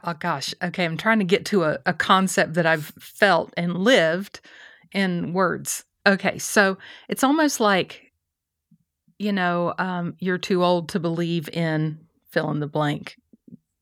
oh 0.03 0.13
gosh 0.13 0.53
okay 0.61 0.85
i'm 0.85 0.97
trying 0.97 1.17
to 1.17 1.25
get 1.25 1.45
to 1.45 1.63
a, 1.63 1.79
a 1.87 1.93
concept 1.93 2.53
that 2.53 2.65
i've 2.67 2.91
felt 2.99 3.51
and 3.57 3.73
lived 3.75 4.39
in 4.91 5.33
words 5.33 5.83
okay 6.05 6.37
so 6.37 6.77
it's 7.09 7.23
almost 7.23 7.59
like 7.59 8.06
you 9.19 9.31
know 9.31 9.73
um, 9.77 10.15
you're 10.19 10.37
too 10.37 10.63
old 10.63 10.89
to 10.89 10.99
believe 10.99 11.49
in 11.49 11.99
fill 12.31 12.49
in 12.51 12.59
the 12.59 12.67
blank 12.67 13.15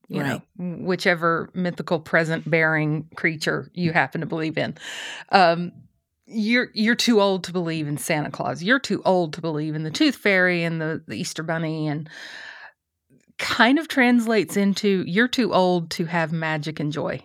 you 0.08 0.22
Right. 0.22 0.42
know 0.58 0.64
whichever 0.84 1.50
mythical 1.54 1.98
present 2.00 2.48
bearing 2.48 3.08
creature 3.16 3.68
you 3.74 3.92
happen 3.92 4.20
to 4.20 4.26
believe 4.26 4.56
in 4.56 4.76
um, 5.30 5.72
you're 6.26 6.68
you're 6.74 6.94
too 6.94 7.20
old 7.20 7.44
to 7.44 7.52
believe 7.52 7.86
in 7.88 7.98
santa 7.98 8.30
claus 8.30 8.62
you're 8.62 8.78
too 8.80 9.02
old 9.04 9.32
to 9.34 9.40
believe 9.40 9.74
in 9.74 9.82
the 9.82 9.90
tooth 9.90 10.16
fairy 10.16 10.62
and 10.64 10.80
the, 10.80 11.02
the 11.06 11.16
easter 11.16 11.42
bunny 11.42 11.88
and 11.88 12.08
kind 13.38 13.78
of 13.78 13.86
translates 13.88 14.56
into 14.56 15.04
you're 15.06 15.28
too 15.28 15.52
old 15.52 15.90
to 15.90 16.06
have 16.06 16.32
magic 16.32 16.80
and 16.80 16.90
joy. 16.92 17.20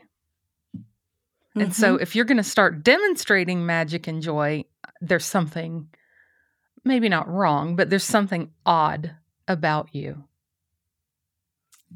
And 1.58 1.74
so 1.74 1.96
Mm-hmm. 1.96 2.04
if 2.04 2.16
you're 2.16 2.26
going 2.26 2.38
to 2.38 2.44
start 2.44 2.84
demonstrating 2.84 3.66
magic 3.66 4.08
and 4.08 4.22
joy, 4.22 4.66
there's 5.00 5.26
something 5.26 5.88
maybe 6.84 7.10
not 7.10 7.28
wrong, 7.30 7.76
but 7.76 7.90
there's 7.90 8.04
something 8.04 8.52
odd 8.66 9.16
about 9.48 9.94
you. 9.94 10.24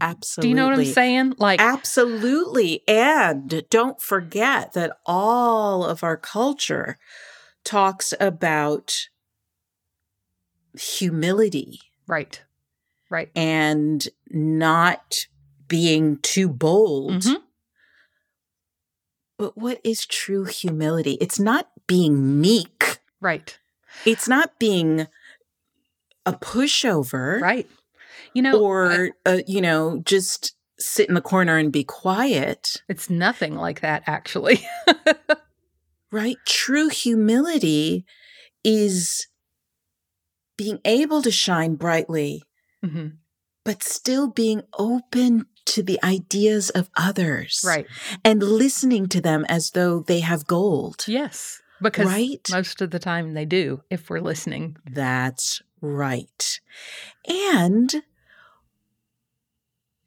absolutely. 0.01 0.47
Do 0.47 0.49
you 0.49 0.55
know 0.55 0.69
what 0.69 0.79
I'm 0.79 0.93
saying? 0.93 1.33
Like 1.37 1.61
Absolutely. 1.61 2.83
And 2.87 3.63
don't 3.69 4.01
forget 4.01 4.73
that 4.73 4.97
all 5.05 5.85
of 5.85 6.03
our 6.03 6.17
culture 6.17 6.97
talks 7.63 8.13
about 8.19 9.07
humility 10.77 11.79
right. 12.07 12.43
Right. 13.09 13.31
and 13.35 14.05
not 14.29 15.27
being 15.67 16.17
too 16.17 16.49
bold. 16.49 17.21
Mhm. 17.23 17.41
But 19.37 19.57
what 19.57 19.79
is 19.83 20.05
true 20.05 20.45
humility? 20.45 21.13
It's 21.21 21.39
not 21.39 21.69
being 21.87 22.39
meek, 22.41 22.99
Right. 23.21 23.57
It's 24.05 24.27
not 24.27 24.59
being 24.59 25.07
a 26.25 26.33
pushover 26.33 27.39
Right. 27.41 27.67
You 28.33 28.41
know, 28.41 28.57
I- 28.57 28.59
or, 28.59 29.09
uh, 29.25 29.39
you 29.47 29.61
know, 29.61 30.01
just 30.03 30.55
sit 30.77 31.07
in 31.07 31.15
the 31.15 31.21
corner 31.21 31.57
and 31.57 31.71
be 31.71 31.83
quiet. 31.83 32.81
It's 32.89 33.09
nothing 33.09 33.55
like 33.55 33.81
that, 33.81 34.03
actually. 34.07 34.59
right? 36.11 36.37
True 36.45 36.89
humility 36.89 38.05
is 38.63 39.27
being 40.57 40.79
able 40.85 41.21
to 41.21 41.31
shine 41.31 41.75
brightly, 41.75 42.43
mm-hmm. 42.83 43.07
but 43.63 43.83
still 43.83 44.27
being 44.27 44.63
open 44.77 45.45
to 45.65 45.83
the 45.83 45.99
ideas 46.03 46.69
of 46.69 46.89
others. 46.95 47.63
Right. 47.65 47.85
And 48.23 48.41
listening 48.41 49.07
to 49.09 49.21
them 49.21 49.45
as 49.49 49.71
though 49.71 50.01
they 50.01 50.19
have 50.19 50.47
gold. 50.47 51.05
Yes. 51.07 51.61
Because 51.81 52.07
right? 52.07 52.47
most 52.49 52.81
of 52.81 52.91
the 52.91 52.99
time 52.99 53.33
they 53.33 53.45
do, 53.45 53.81
if 53.89 54.09
we're 54.09 54.21
listening. 54.21 54.77
That's 54.89 55.61
right. 55.81 56.59
And 57.27 58.03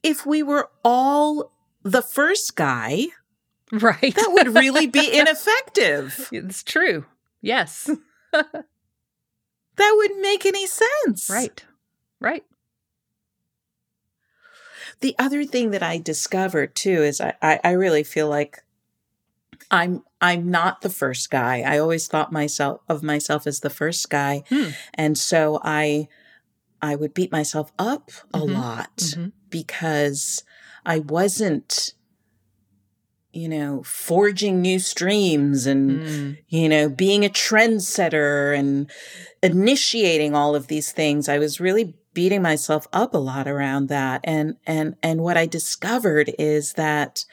if 0.02 0.24
we 0.24 0.42
were 0.42 0.70
all 0.84 1.52
the 1.82 2.02
first 2.02 2.56
guy, 2.56 3.06
right, 3.70 4.14
that 4.14 4.30
would 4.32 4.54
really 4.54 4.86
be 4.86 5.12
ineffective. 5.18 6.28
It's 6.32 6.62
true. 6.62 7.06
Yes. 7.42 7.90
that 8.32 8.64
wouldn't 9.76 10.22
make 10.22 10.46
any 10.46 10.66
sense. 10.66 11.28
Right. 11.30 11.64
Right. 12.20 12.44
The 15.00 15.14
other 15.18 15.44
thing 15.44 15.70
that 15.70 15.82
I 15.82 15.98
discovered 15.98 16.74
too 16.74 17.02
is 17.02 17.20
I, 17.20 17.34
I, 17.40 17.60
I 17.62 17.70
really 17.72 18.02
feel 18.02 18.28
like 18.28 18.64
I'm 19.70 20.02
I'm 20.20 20.50
not 20.50 20.80
the 20.80 20.90
first 20.90 21.30
guy. 21.30 21.60
I 21.60 21.78
always 21.78 22.08
thought 22.08 22.32
myself 22.32 22.80
of 22.88 23.02
myself 23.02 23.46
as 23.46 23.60
the 23.60 23.70
first 23.70 24.08
guy. 24.10 24.42
Hmm. 24.48 24.70
And 24.94 25.18
so 25.18 25.60
I 25.62 26.08
I 26.80 26.94
would 26.94 27.14
beat 27.14 27.32
myself 27.32 27.72
up 27.78 28.10
a 28.32 28.38
mm-hmm. 28.38 28.54
lot 28.54 28.96
mm-hmm. 28.96 29.28
because 29.50 30.42
I 30.86 31.00
wasn't 31.00 31.94
you 33.32 33.48
know 33.48 33.82
forging 33.82 34.62
new 34.62 34.78
streams 34.78 35.66
and 35.66 36.00
mm. 36.00 36.38
you 36.48 36.68
know 36.68 36.88
being 36.88 37.24
a 37.24 37.28
trendsetter 37.28 38.58
and 38.58 38.90
initiating 39.42 40.34
all 40.34 40.54
of 40.54 40.68
these 40.68 40.92
things. 40.92 41.28
I 41.28 41.38
was 41.38 41.60
really 41.60 41.94
beating 42.14 42.42
myself 42.42 42.88
up 42.92 43.14
a 43.14 43.18
lot 43.18 43.46
around 43.46 43.88
that 43.88 44.22
and 44.24 44.56
and 44.66 44.96
and 45.02 45.20
what 45.20 45.36
I 45.36 45.46
discovered 45.46 46.34
is 46.38 46.72
that 46.72 47.26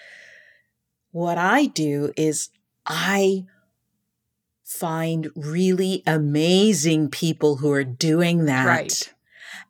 what 1.16 1.38
I 1.38 1.68
do 1.68 2.12
is 2.18 2.50
I 2.86 3.46
find 4.66 5.30
really 5.34 6.04
amazing 6.06 7.08
people 7.08 7.56
who 7.56 7.72
are 7.72 7.86
doing 7.86 8.44
that. 8.46 8.66
Right. 8.66 9.14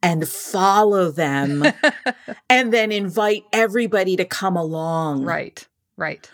And 0.01 0.27
follow 0.27 1.11
them 1.11 1.63
and 2.49 2.73
then 2.73 2.91
invite 2.91 3.43
everybody 3.53 4.15
to 4.15 4.25
come 4.25 4.57
along. 4.57 5.23
Right, 5.23 5.67
right. 5.95 6.27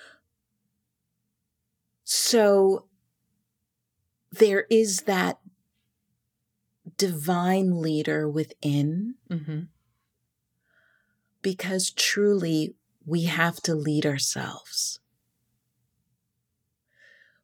So 2.05 2.85
there 4.31 4.65
is 4.69 5.01
that 5.01 5.39
divine 6.95 7.81
leader 7.81 8.29
within 8.29 9.15
mm-hmm. 9.29 9.63
because 11.41 11.91
truly 11.91 12.75
we 13.05 13.23
have 13.23 13.57
to 13.63 13.75
lead 13.75 14.05
ourselves 14.05 15.00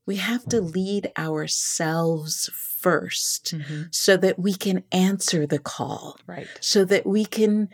we 0.08 0.16
have 0.16 0.46
to 0.46 0.60
lead 0.60 1.12
ourselves 1.18 2.50
1st 2.82 3.54
mm-hmm. 3.54 3.82
so 3.92 4.18
that 4.18 4.40
we 4.40 4.56
can 4.56 4.84
answer 4.92 5.46
the 5.46 5.60
call 5.60 6.18
right 6.26 6.48
so 6.60 6.84
that 6.86 7.06
we 7.06 7.26
can 7.26 7.70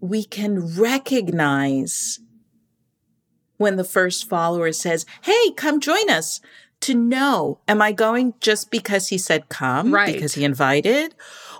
we 0.00 0.22
can 0.24 0.76
recognize 0.76 2.20
when 3.56 3.76
the 3.76 3.84
first 3.84 4.28
follower 4.28 4.70
says 4.72 5.06
hey 5.22 5.50
come 5.56 5.80
join 5.80 6.10
us 6.10 6.40
to 6.80 6.94
know 6.94 7.60
am 7.66 7.80
i 7.80 7.90
going 7.92 8.34
just 8.40 8.70
because 8.70 9.08
he 9.08 9.18
said 9.18 9.48
come 9.48 9.94
right. 9.94 10.14
because 10.14 10.34
he 10.34 10.44
invited 10.44 11.14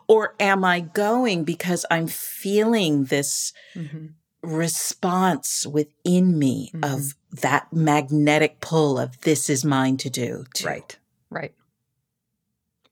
or 0.06 0.34
am 0.38 0.64
i 0.64 0.80
going 0.80 1.44
because 1.44 1.86
i'm 1.90 2.06
feeling 2.06 3.04
this 3.04 3.52
mm-hmm 3.74 4.06
response 4.44 5.66
within 5.66 6.38
me 6.38 6.70
mm-hmm. 6.74 6.84
of 6.84 7.14
that 7.40 7.72
magnetic 7.72 8.60
pull 8.60 8.98
of 8.98 9.20
this 9.22 9.50
is 9.50 9.64
mine 9.64 9.96
to 9.98 10.10
do. 10.10 10.44
Too. 10.54 10.66
Right, 10.66 10.98
right, 11.30 11.54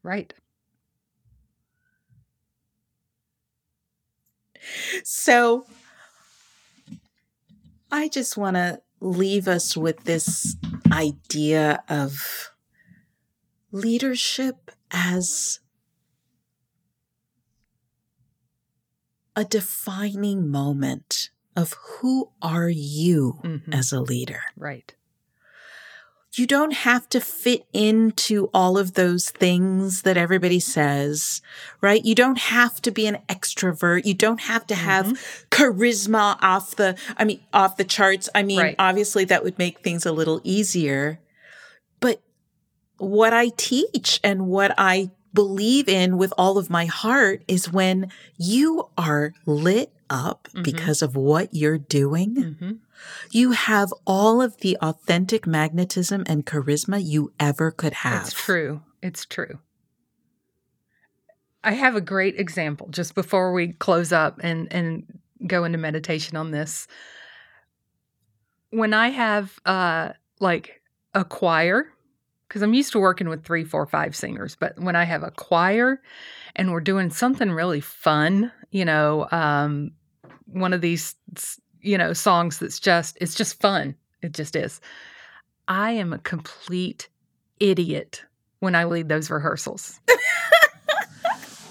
right. 0.02 0.35
So 5.05 5.66
I 7.90 8.09
just 8.09 8.37
want 8.37 8.57
to 8.57 8.81
leave 9.00 9.48
us 9.48 9.76
with 9.76 10.05
this 10.05 10.57
idea 10.92 11.83
of 11.88 12.50
leadership 13.70 14.70
as 14.90 15.61
a 19.35 19.44
defining 19.44 20.48
moment 20.48 21.31
of 21.57 21.75
who 21.75 22.31
are 22.41 22.69
you 22.69 23.41
mm-hmm. 23.43 23.73
as 23.73 23.93
a 23.93 24.01
leader. 24.01 24.41
Right. 24.57 24.95
You 26.35 26.47
don't 26.47 26.73
have 26.73 27.11
to 27.11 27.21
fit 27.21 27.67
into 27.75 28.49
all 28.55 28.79
of 28.79 28.95
those 28.95 29.29
things 29.31 30.01
that 30.03 30.17
everybody 30.17 30.61
says, 30.61 31.43
right? 31.83 32.03
You 32.03 32.15
don't 32.15 32.38
have 32.38 32.81
to 32.83 32.91
be 32.91 33.07
an 33.07 33.19
extrovert. 33.29 34.07
You 34.07 34.15
don't 34.15 34.41
have 34.41 34.67
to 34.69 34.75
have 34.75 35.07
mm-hmm. 35.07 35.49
charisma 35.51 36.38
off 36.41 36.75
the, 36.77 36.97
I 37.19 37.25
mean, 37.25 37.41
off 37.53 37.77
the 37.77 37.85
charts. 37.85 38.31
I 38.35 38.45
mean, 38.45 38.61
right. 38.61 38.77
obviously 38.79 39.27
that 39.27 39.45
would 39.45 39.59
make 39.59 39.81
things 39.81 40.07
a 40.07 40.12
little 40.12 40.41
easier. 40.43 41.21
But 42.01 42.23
what 42.97 43.35
I 43.35 43.51
teach 43.51 44.19
and 44.25 44.47
what 44.47 44.75
I 44.79 45.11
believe 45.35 45.87
in 45.87 46.17
with 46.17 46.33
all 46.38 46.57
of 46.57 46.71
my 46.71 46.87
heart 46.87 47.43
is 47.47 47.71
when 47.71 48.11
you 48.38 48.88
are 48.97 49.35
lit 49.45 49.93
up 50.12 50.48
mm-hmm. 50.48 50.62
because 50.62 51.03
of 51.03 51.16
what 51.16 51.48
you're 51.53 51.79
doing, 51.79 52.35
mm-hmm. 52.37 52.72
you 53.31 53.53
have 53.53 53.92
all 54.07 54.42
of 54.42 54.59
the 54.59 54.77
authentic 54.83 55.46
magnetism 55.46 56.22
and 56.27 56.44
charisma 56.46 57.03
you 57.03 57.33
ever 57.40 57.70
could 57.70 57.94
have. 57.94 58.27
It's 58.27 58.35
true. 58.35 58.83
It's 59.03 59.25
true. 59.25 59.59
I 61.64 61.72
have 61.72 61.96
a 61.96 62.01
great 62.01 62.38
example 62.38 62.88
just 62.90 63.14
before 63.14 63.53
we 63.53 63.72
close 63.72 64.12
up 64.12 64.40
and, 64.42 64.70
and 64.72 65.20
go 65.46 65.64
into 65.64 65.79
meditation 65.79 66.37
on 66.37 66.51
this. 66.51 66.87
When 68.70 68.94
I 68.94 69.09
have 69.09 69.59
uh 69.66 70.11
like 70.40 70.83
a 71.14 71.25
choir, 71.25 71.87
because 72.48 72.62
I'm 72.62 72.75
used 72.75 72.92
to 72.92 72.98
working 72.98 73.29
with 73.29 73.44
three, 73.44 73.64
four, 73.64 73.87
five 73.87 74.14
singers, 74.14 74.57
but 74.57 74.79
when 74.79 74.96
I 74.96 75.05
have 75.05 75.22
a 75.22 75.31
choir 75.31 76.03
and 76.57 76.70
we're 76.70 76.81
doing 76.81 77.11
something 77.11 77.51
really 77.51 77.81
fun, 77.81 78.53
you 78.70 78.85
know, 78.85 79.27
um, 79.31 79.92
one 80.53 80.73
of 80.73 80.81
these 80.81 81.15
you 81.81 81.99
know 81.99 82.12
songs 82.12 82.59
that's 82.59 82.81
just 82.81 83.19
it's 83.21 83.35
just 83.35 83.61
fun. 83.61 83.95
It 84.23 84.33
just 84.33 84.57
is. 84.57 84.81
I 85.69 85.93
am 85.93 86.12
a 86.12 86.19
complete 86.19 87.09
idiot 87.61 88.25
when 88.61 88.75
i 88.75 88.85
lead 88.85 89.09
those 89.09 89.31
rehearsals. 89.31 90.01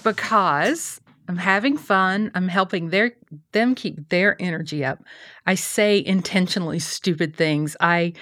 Because 0.04 1.00
i'm 1.28 1.36
having 1.36 1.76
fun. 1.76 2.32
I'm 2.34 2.48
helping 2.48 2.90
their 2.90 3.12
them 3.52 3.76
keep 3.76 4.08
their 4.08 4.36
energy 4.42 4.84
up. 4.84 4.98
I 5.46 5.54
say 5.54 6.02
intentionally 6.04 6.80
stupid 6.80 7.36
things. 7.36 7.76
I 7.78 8.14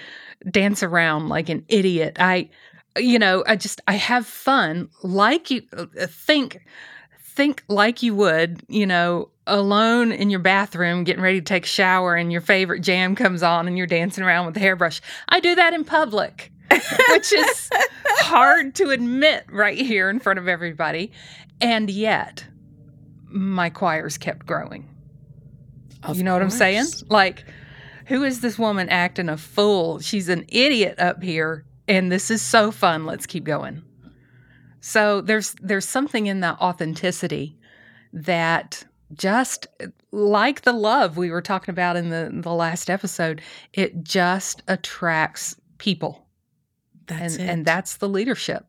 dance 0.49 0.83
around 0.83 1.29
like 1.29 1.49
an 1.49 1.65
idiot. 1.67 2.17
I 2.19 2.49
you 2.97 3.17
know 3.17 3.41
i 3.47 3.55
just 3.55 3.79
i 3.87 3.93
have 3.93 4.27
fun 4.27 4.89
like 5.01 5.49
you 5.49 5.61
uh, 5.77 5.85
think 6.07 6.59
think 7.31 7.63
like 7.67 8.03
you 8.03 8.13
would, 8.15 8.61
you 8.67 8.85
know, 8.85 9.29
alone 9.51 10.11
in 10.11 10.29
your 10.29 10.39
bathroom 10.39 11.03
getting 11.03 11.21
ready 11.21 11.39
to 11.39 11.45
take 11.45 11.65
a 11.65 11.67
shower 11.67 12.15
and 12.15 12.31
your 12.31 12.41
favorite 12.41 12.79
jam 12.79 13.15
comes 13.15 13.43
on 13.43 13.67
and 13.67 13.77
you're 13.77 13.85
dancing 13.85 14.23
around 14.23 14.45
with 14.45 14.55
the 14.55 14.59
hairbrush. 14.59 15.01
I 15.29 15.39
do 15.39 15.53
that 15.55 15.73
in 15.73 15.83
public, 15.83 16.51
which 17.09 17.33
is 17.33 17.69
hard 18.21 18.73
to 18.75 18.89
admit 18.89 19.45
right 19.51 19.77
here 19.77 20.09
in 20.09 20.19
front 20.19 20.39
of 20.39 20.47
everybody. 20.47 21.11
And 21.59 21.89
yet, 21.89 22.45
my 23.27 23.69
choirs 23.69 24.17
kept 24.17 24.45
growing. 24.45 24.87
Of 26.03 26.17
you 26.17 26.23
know 26.23 26.31
course. 26.31 26.39
what 26.39 26.43
I'm 26.43 26.49
saying? 26.49 26.85
Like, 27.09 27.45
who 28.05 28.23
is 28.23 28.41
this 28.41 28.57
woman 28.57 28.89
acting 28.89 29.29
a 29.29 29.37
fool? 29.37 29.99
She's 29.99 30.29
an 30.29 30.45
idiot 30.47 30.99
up 30.99 31.21
here, 31.21 31.65
and 31.87 32.11
this 32.11 32.31
is 32.31 32.41
so 32.41 32.71
fun. 32.71 33.05
Let's 33.05 33.27
keep 33.27 33.43
going. 33.43 33.83
So 34.79 35.21
there's 35.21 35.55
there's 35.61 35.87
something 35.87 36.25
in 36.25 36.39
that 36.39 36.59
authenticity 36.59 37.57
that 38.13 38.83
just 39.13 39.67
like 40.11 40.61
the 40.61 40.73
love 40.73 41.17
we 41.17 41.31
were 41.31 41.41
talking 41.41 41.71
about 41.71 41.95
in 41.95 42.09
the 42.09 42.29
the 42.33 42.53
last 42.53 42.89
episode, 42.89 43.41
it 43.73 44.03
just 44.03 44.63
attracts 44.67 45.55
people. 45.77 46.27
That's 47.07 47.35
and, 47.35 47.43
it. 47.43 47.49
and 47.51 47.65
that's 47.65 47.97
the 47.97 48.07
leadership. 48.09 48.65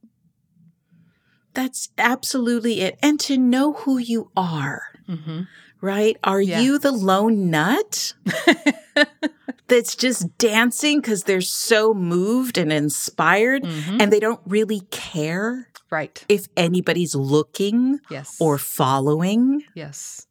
That's 1.55 1.91
absolutely 1.99 2.81
it. 2.81 2.99
And 3.03 3.21
to 3.21 3.37
know 3.37 3.75
who 3.75 3.99
you 3.99 4.31
are. 4.37 4.83
Mm-hmm. 5.09 5.43
right? 5.81 6.17
Are 6.23 6.41
Yeah. 6.41 6.61
you 6.61 6.79
the 6.79 6.93
lone 6.93 7.51
nut 7.51 8.15
that's 9.67 9.97
just 9.97 10.39
dancing 10.39 11.01
because 11.01 11.25
they're 11.25 11.41
so 11.41 11.93
moved 11.93 12.57
and 12.57 12.73
inspired 12.73 13.65
Mhm. 13.65 14.01
and 14.01 14.13
they 14.13 14.21
don't 14.21 14.41
really 14.47 14.81
care 14.93 15.69
Right. 15.91 16.25
if 16.29 16.47
anybody's 16.57 17.15
looking 17.17 17.99
Yes. 18.11 18.37
or 18.41 18.59
following 18.59 19.65
yes. 19.75 20.27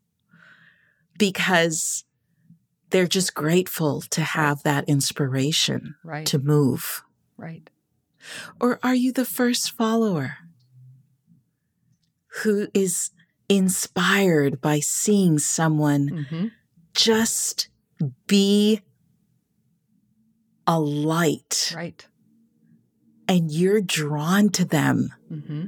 Because 1.21 2.03
they're 2.89 3.07
just 3.07 3.35
grateful 3.35 4.01
to 4.01 4.21
have 4.21 4.63
that 4.63 4.83
inspiration 4.89 5.93
Right. 6.03 6.25
to 6.25 6.39
move? 6.39 7.03
right. 7.37 7.69
Or 8.59 8.79
are 8.83 8.93
you 8.95 9.11
the 9.11 9.25
first 9.25 9.71
follower 9.71 10.37
who 12.43 12.67
is 12.73 13.11
inspired 13.49 14.61
by 14.61 14.79
seeing 14.79 15.37
someone 15.39 16.09
Mm-hmm. 16.09 16.47
just 16.93 17.69
be 18.27 18.81
a 20.67 20.79
light 20.79 21.71
Right. 21.75 22.05
and 23.27 23.51
you're 23.51 23.81
drawn 23.81 24.49
to 24.49 24.65
them 24.65 25.13
Mm-hmm. 25.31 25.65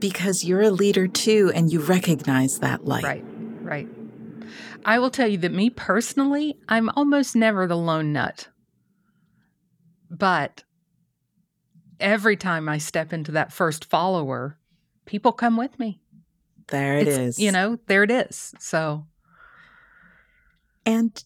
because 0.00 0.44
you're 0.44 0.62
a 0.62 0.70
leader 0.70 1.06
too 1.08 1.50
and 1.54 1.72
you 1.72 1.80
recognize 1.80 2.58
that 2.60 2.84
light? 2.84 3.04
Right. 3.04 3.24
Right. 3.62 3.88
I 4.84 4.98
will 4.98 5.10
tell 5.10 5.28
you 5.28 5.38
that 5.38 5.52
me 5.52 5.70
personally, 5.70 6.58
I'm 6.68 6.88
almost 6.90 7.34
never 7.36 7.66
the 7.66 7.76
lone 7.76 8.12
nut. 8.12 8.48
But 10.10 10.62
every 11.98 12.36
time 12.36 12.68
I 12.68 12.78
step 12.78 13.12
into 13.12 13.32
that 13.32 13.52
first 13.52 13.84
follower, 13.84 14.58
people 15.04 15.32
come 15.32 15.56
with 15.56 15.78
me. 15.78 16.00
There 16.68 16.98
it 16.98 17.08
It's- 17.08 17.18
is. 17.18 17.38
You 17.38 17.52
know, 17.52 17.78
there 17.86 18.02
it 18.02 18.10
is. 18.10 18.54
So, 18.58 19.06
and 20.84 21.22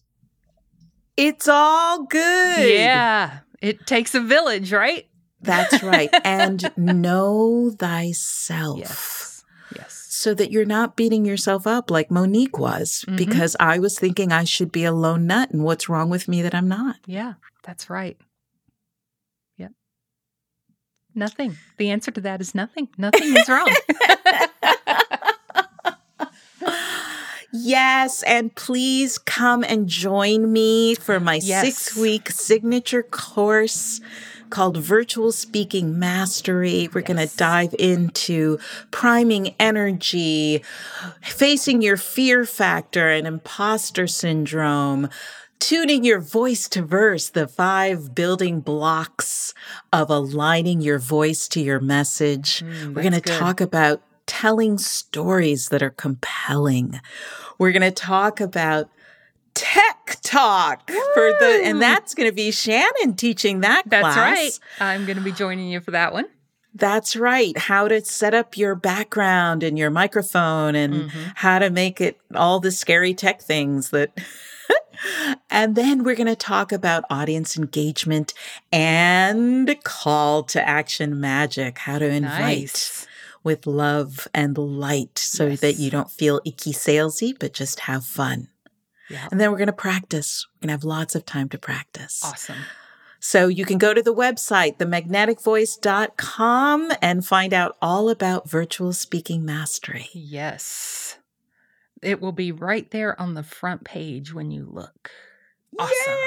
it's 1.17 1.47
all 1.47 2.03
good. 2.05 2.69
yeah, 2.69 3.39
it 3.61 3.85
takes 3.85 4.15
a 4.15 4.19
village, 4.21 4.71
right? 4.71 5.07
That's 5.41 5.81
right. 5.83 6.09
and 6.23 6.71
know 6.77 7.71
thyself. 7.77 8.79
Yes. 8.79 9.20
So 10.21 10.35
that 10.35 10.51
you're 10.51 10.65
not 10.65 10.95
beating 10.95 11.25
yourself 11.25 11.65
up 11.65 11.89
like 11.89 12.11
Monique 12.11 12.59
was, 12.59 13.03
Mhm. 13.07 13.17
because 13.17 13.55
I 13.59 13.79
was 13.79 13.97
thinking 13.97 14.31
I 14.31 14.43
should 14.43 14.71
be 14.71 14.83
a 14.83 14.91
lone 14.91 15.25
nut, 15.25 15.49
and 15.49 15.63
what's 15.63 15.89
wrong 15.89 16.11
with 16.11 16.27
me 16.27 16.43
that 16.43 16.53
I'm 16.53 16.67
not? 16.67 16.97
Yeah, 17.07 17.33
that's 17.63 17.89
right. 17.89 18.17
Yep. 19.57 19.71
Nothing. 21.15 21.57
The 21.77 21.89
answer 21.89 22.11
to 22.11 22.21
that 22.21 22.39
is 22.39 22.53
nothing. 22.53 22.89
Nothing 22.99 23.35
is 23.35 23.49
wrong. 23.49 23.67
Yes, 27.53 28.23
and 28.23 28.55
please 28.55 29.17
come 29.17 29.63
and 29.65 29.85
join 29.87 30.53
me 30.53 30.95
for 30.95 31.19
my 31.19 31.35
Yes. 31.43 31.65
six 31.65 31.95
week 31.97 32.29
signature 32.31 33.03
course 33.03 33.99
called 34.51 34.77
Virtual 34.77 35.31
Speaking 35.31 35.97
Mastery. 35.97 36.89
We're 36.93 37.01
going 37.01 37.27
to 37.27 37.35
dive 37.35 37.73
into 37.79 38.59
priming 38.91 39.55
energy, 39.59 40.63
facing 41.21 41.81
your 41.81 41.97
fear 41.97 42.45
factor 42.45 43.09
and 43.09 43.25
imposter 43.25 44.05
syndrome. 44.05 45.09
Tuning 45.59 46.03
your 46.03 46.19
voice 46.19 46.67
to 46.69 46.81
verse, 46.81 47.29
the 47.29 47.47
five 47.47 48.15
building 48.15 48.61
blocks 48.61 49.53
of 49.93 50.09
aligning 50.09 50.81
your 50.81 50.97
voice 50.97 51.47
to 51.49 51.61
your 51.61 51.79
message. 51.79 52.63
Mm, 52.63 52.95
We're 52.95 53.03
going 53.03 53.13
to 53.13 53.21
talk 53.21 53.61
about 53.61 54.01
telling 54.25 54.79
stories 54.79 55.69
that 55.69 55.83
are 55.83 55.91
compelling. 55.91 56.99
We're 57.59 57.73
going 57.73 57.81
to 57.83 57.91
talk 57.91 58.41
about 58.41 58.89
tech 59.53 60.17
talk 60.21 60.89
for 60.89 61.33
the, 61.39 61.61
and 61.65 61.81
that's 61.81 62.13
going 62.13 62.29
to 62.29 62.35
be 62.35 62.51
Shannon 62.51 63.15
teaching 63.15 63.61
that 63.61 63.83
That's 63.87 64.03
class. 64.03 64.17
right. 64.17 64.59
I'm 64.79 65.05
going 65.05 65.17
to 65.17 65.23
be 65.23 65.31
joining 65.31 65.69
you 65.69 65.79
for 65.81 65.91
that 65.91 66.13
one. 66.13 66.25
That's 66.73 67.15
right. 67.17 67.57
How 67.57 67.87
to 67.89 67.99
set 68.05 68.33
up 68.33 68.55
your 68.57 68.75
background 68.75 69.61
and 69.61 69.77
your 69.77 69.89
microphone 69.89 70.73
and 70.75 71.09
Mhm. 71.11 71.31
how 71.35 71.59
to 71.59 71.69
make 71.69 71.99
it 71.99 72.17
all 72.33 72.59
the 72.61 72.71
scary 72.71 73.13
tech 73.13 73.41
things 73.41 73.89
that. 73.89 74.11
and 75.49 75.75
then 75.75 76.03
we're 76.03 76.15
going 76.15 76.27
to 76.27 76.35
talk 76.35 76.71
about 76.71 77.03
audience 77.09 77.57
engagement 77.57 78.33
and 78.71 79.75
call 79.83 80.43
to 80.43 80.65
action 80.65 81.19
magic, 81.19 81.79
how 81.79 81.99
to 81.99 82.05
invite 82.07 82.39
Nice. 82.39 83.07
with 83.43 83.67
love 83.67 84.27
and 84.33 84.57
light 84.57 85.17
so 85.19 85.47
Yes. 85.47 85.59
that 85.61 85.73
you 85.77 85.89
don't 85.91 86.09
feel 86.11 86.39
icky 86.45 86.71
salesy, 86.71 87.33
but 87.37 87.51
just 87.53 87.81
have 87.81 88.05
fun. 88.05 88.47
Yeah. 89.11 89.27
And 89.31 89.39
then 89.39 89.51
we're 89.51 89.57
going 89.57 89.67
to 89.67 89.73
practice. 89.73 90.47
We're 90.55 90.67
going 90.67 90.69
to 90.69 90.73
have 90.73 90.83
lots 90.83 91.15
of 91.15 91.25
time 91.25 91.49
to 91.49 91.57
practice. 91.57 92.21
Awesome. 92.23 92.57
So 93.19 93.47
you 93.47 93.65
can 93.65 93.77
go 93.77 93.93
to 93.93 94.01
the 94.01 94.15
website, 94.15 94.77
themagneticvoice.com, 94.77 96.91
and 97.03 97.23
find 97.23 97.53
out 97.53 97.77
all 97.79 98.09
about 98.09 98.49
virtual 98.49 98.93
speaking 98.93 99.45
mastery. 99.45 100.09
Yes. 100.13 101.19
It 102.01 102.19
will 102.19 102.31
be 102.31 102.51
right 102.51 102.89
there 102.89 103.19
on 103.21 103.35
the 103.35 103.43
front 103.43 103.83
page 103.83 104.33
when 104.33 104.49
you 104.49 104.67
look. 104.67 105.11
Awesome. 105.77 106.17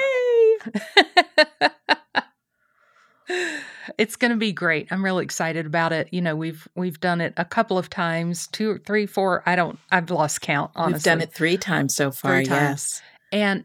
Yay! 3.29 3.59
it's 3.97 4.15
going 4.15 4.31
to 4.31 4.37
be 4.37 4.51
great. 4.51 4.87
I'm 4.91 5.03
really 5.03 5.23
excited 5.23 5.65
about 5.65 5.91
it. 5.91 6.09
You 6.11 6.21
know, 6.21 6.35
we've 6.35 6.67
we've 6.75 6.99
done 6.99 7.21
it 7.21 7.33
a 7.37 7.45
couple 7.45 7.77
of 7.77 7.89
times, 7.89 8.47
two 8.47 8.71
or 8.71 8.77
three, 8.79 9.05
four. 9.05 9.43
I 9.45 9.55
don't. 9.55 9.79
I've 9.91 10.09
lost 10.09 10.41
count. 10.41 10.71
Honestly, 10.75 10.93
We've 10.93 11.03
done 11.03 11.21
it 11.21 11.33
three 11.33 11.57
times 11.57 11.95
so 11.95 12.11
far. 12.11 12.43
Times. 12.43 12.49
Yes. 12.49 13.01
and 13.31 13.63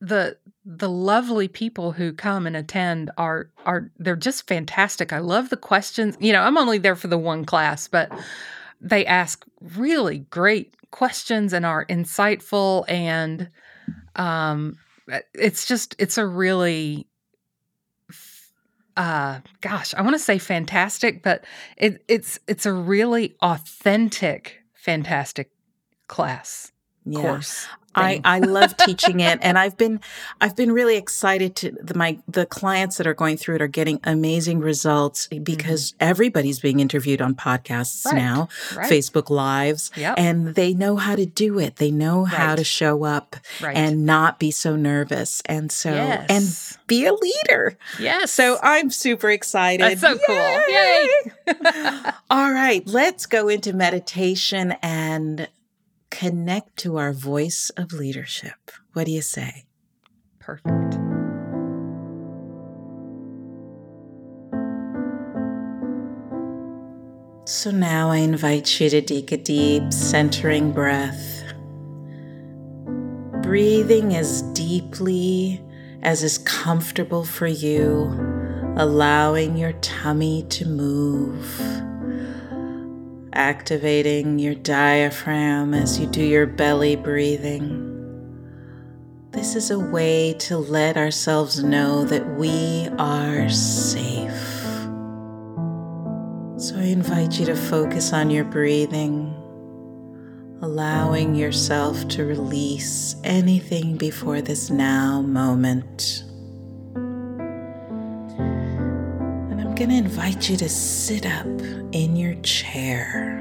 the 0.00 0.36
the 0.64 0.88
lovely 0.88 1.48
people 1.48 1.92
who 1.92 2.12
come 2.12 2.46
and 2.46 2.56
attend 2.56 3.10
are 3.16 3.50
are 3.64 3.90
they're 3.98 4.16
just 4.16 4.46
fantastic. 4.48 5.12
I 5.12 5.18
love 5.18 5.48
the 5.50 5.56
questions. 5.56 6.16
You 6.20 6.32
know, 6.32 6.42
I'm 6.42 6.58
only 6.58 6.78
there 6.78 6.96
for 6.96 7.08
the 7.08 7.18
one 7.18 7.44
class, 7.44 7.88
but 7.88 8.10
they 8.80 9.06
ask 9.06 9.44
really 9.60 10.18
great 10.18 10.74
questions 10.90 11.52
and 11.52 11.64
are 11.64 11.86
insightful 11.86 12.84
and 12.88 13.48
um 14.16 14.76
it's 15.34 15.66
just 15.66 15.96
it's 15.98 16.18
a 16.18 16.26
really 16.26 17.06
uh 18.96 19.40
gosh, 19.60 19.94
I 19.94 20.02
want 20.02 20.14
to 20.14 20.18
say 20.18 20.38
fantastic, 20.38 21.22
but 21.22 21.44
it 21.76 22.04
it's 22.08 22.38
it's 22.46 22.66
a 22.66 22.72
really 22.72 23.36
authentic 23.42 24.58
fantastic 24.74 25.50
class 26.08 26.71
Yeah. 27.04 27.20
course. 27.20 27.66
I, 27.94 28.12
thing. 28.14 28.20
I 28.24 28.38
love 28.38 28.74
teaching 28.78 29.20
it 29.20 29.38
and 29.42 29.58
I've 29.58 29.76
been 29.76 30.00
I've 30.40 30.56
been 30.56 30.72
really 30.72 30.96
excited 30.96 31.54
to 31.56 31.72
the 31.72 31.92
my 31.94 32.18
the 32.26 32.46
clients 32.46 32.96
that 32.96 33.06
are 33.06 33.12
going 33.12 33.36
through 33.36 33.56
it 33.56 33.60
are 33.60 33.66
getting 33.66 34.00
amazing 34.04 34.60
results 34.60 35.26
because 35.26 35.92
everybody's 36.00 36.58
being 36.58 36.80
interviewed 36.80 37.20
on 37.20 37.34
podcasts 37.34 38.06
Mm-hmm. 38.06 38.16
Right. 38.16 38.22
now, 38.22 38.48
right. 38.76 38.90
Facebook 38.90 39.28
lives 39.28 39.90
Yep. 39.94 40.14
and 40.16 40.54
they 40.54 40.72
know 40.72 40.96
how 40.96 41.16
to 41.16 41.26
do 41.26 41.58
it. 41.58 41.76
They 41.76 41.90
know 41.90 42.24
how 42.24 42.54
to 42.56 42.64
show 42.64 43.04
up 43.04 43.36
right. 43.60 43.76
and 43.76 44.06
not 44.06 44.38
be 44.38 44.50
so 44.52 44.74
nervous 44.74 45.42
and 45.44 45.70
so 45.70 45.90
and 45.90 46.44
be 46.86 47.04
a 47.04 47.12
leader. 47.12 47.76
yes. 48.00 48.30
So 48.32 48.58
I'm 48.62 48.88
super 48.88 49.28
excited. 49.28 49.82
That's 49.82 50.00
so 50.00 50.16
cool. 50.26 50.36
Yay. 50.68 51.08
All 52.30 52.50
right, 52.50 52.82
let's 52.86 53.26
go 53.26 53.48
into 53.48 53.74
meditation 53.74 54.72
and 54.82 55.46
connect 56.12 56.76
to 56.76 56.98
our 56.98 57.12
voice 57.12 57.70
of 57.76 57.92
leadership. 57.92 58.70
What 58.92 59.06
do 59.06 59.12
you 59.12 59.22
say? 59.22 59.64
Perfect. 60.38 60.94
So 67.46 67.70
now 67.70 68.10
I 68.10 68.18
invite 68.18 68.78
you 68.78 68.90
to 68.90 69.00
take 69.00 69.32
a 69.32 69.38
deep, 69.38 69.90
centering 69.90 70.70
breath. 70.72 71.42
Breathing 73.42 74.14
as 74.14 74.42
deeply 74.52 75.64
as 76.02 76.22
is 76.22 76.36
comfortable 76.38 77.24
for 77.24 77.46
you, 77.46 78.04
allowing 78.76 79.56
your 79.56 79.72
tummy 79.80 80.44
to 80.50 80.68
move. 80.68 81.91
Activating 83.34 84.38
your 84.38 84.54
diaphragm 84.54 85.72
as 85.72 85.98
you 85.98 86.06
do 86.06 86.22
your 86.22 86.44
belly 86.44 86.96
breathing. 86.96 87.88
This 89.30 89.56
is 89.56 89.70
a 89.70 89.78
way 89.78 90.34
to 90.40 90.58
let 90.58 90.98
ourselves 90.98 91.64
know 91.64 92.04
that 92.04 92.36
we 92.36 92.88
are 92.98 93.48
safe. 93.48 94.32
So 96.58 96.76
I 96.76 96.84
invite 96.84 97.40
you 97.40 97.46
to 97.46 97.56
focus 97.56 98.12
on 98.12 98.28
your 98.28 98.44
breathing, 98.44 99.34
allowing 100.60 101.34
yourself 101.34 102.06
to 102.08 102.26
release 102.26 103.16
anything 103.24 103.96
before 103.96 104.42
this 104.42 104.68
now 104.68 105.22
moment. 105.22 106.24
I'm 109.72 109.76
going 109.76 109.88
to 109.88 109.96
invite 109.96 110.50
you 110.50 110.58
to 110.58 110.68
sit 110.68 111.24
up 111.24 111.46
in 111.46 112.14
your 112.14 112.34
chair. 112.42 113.38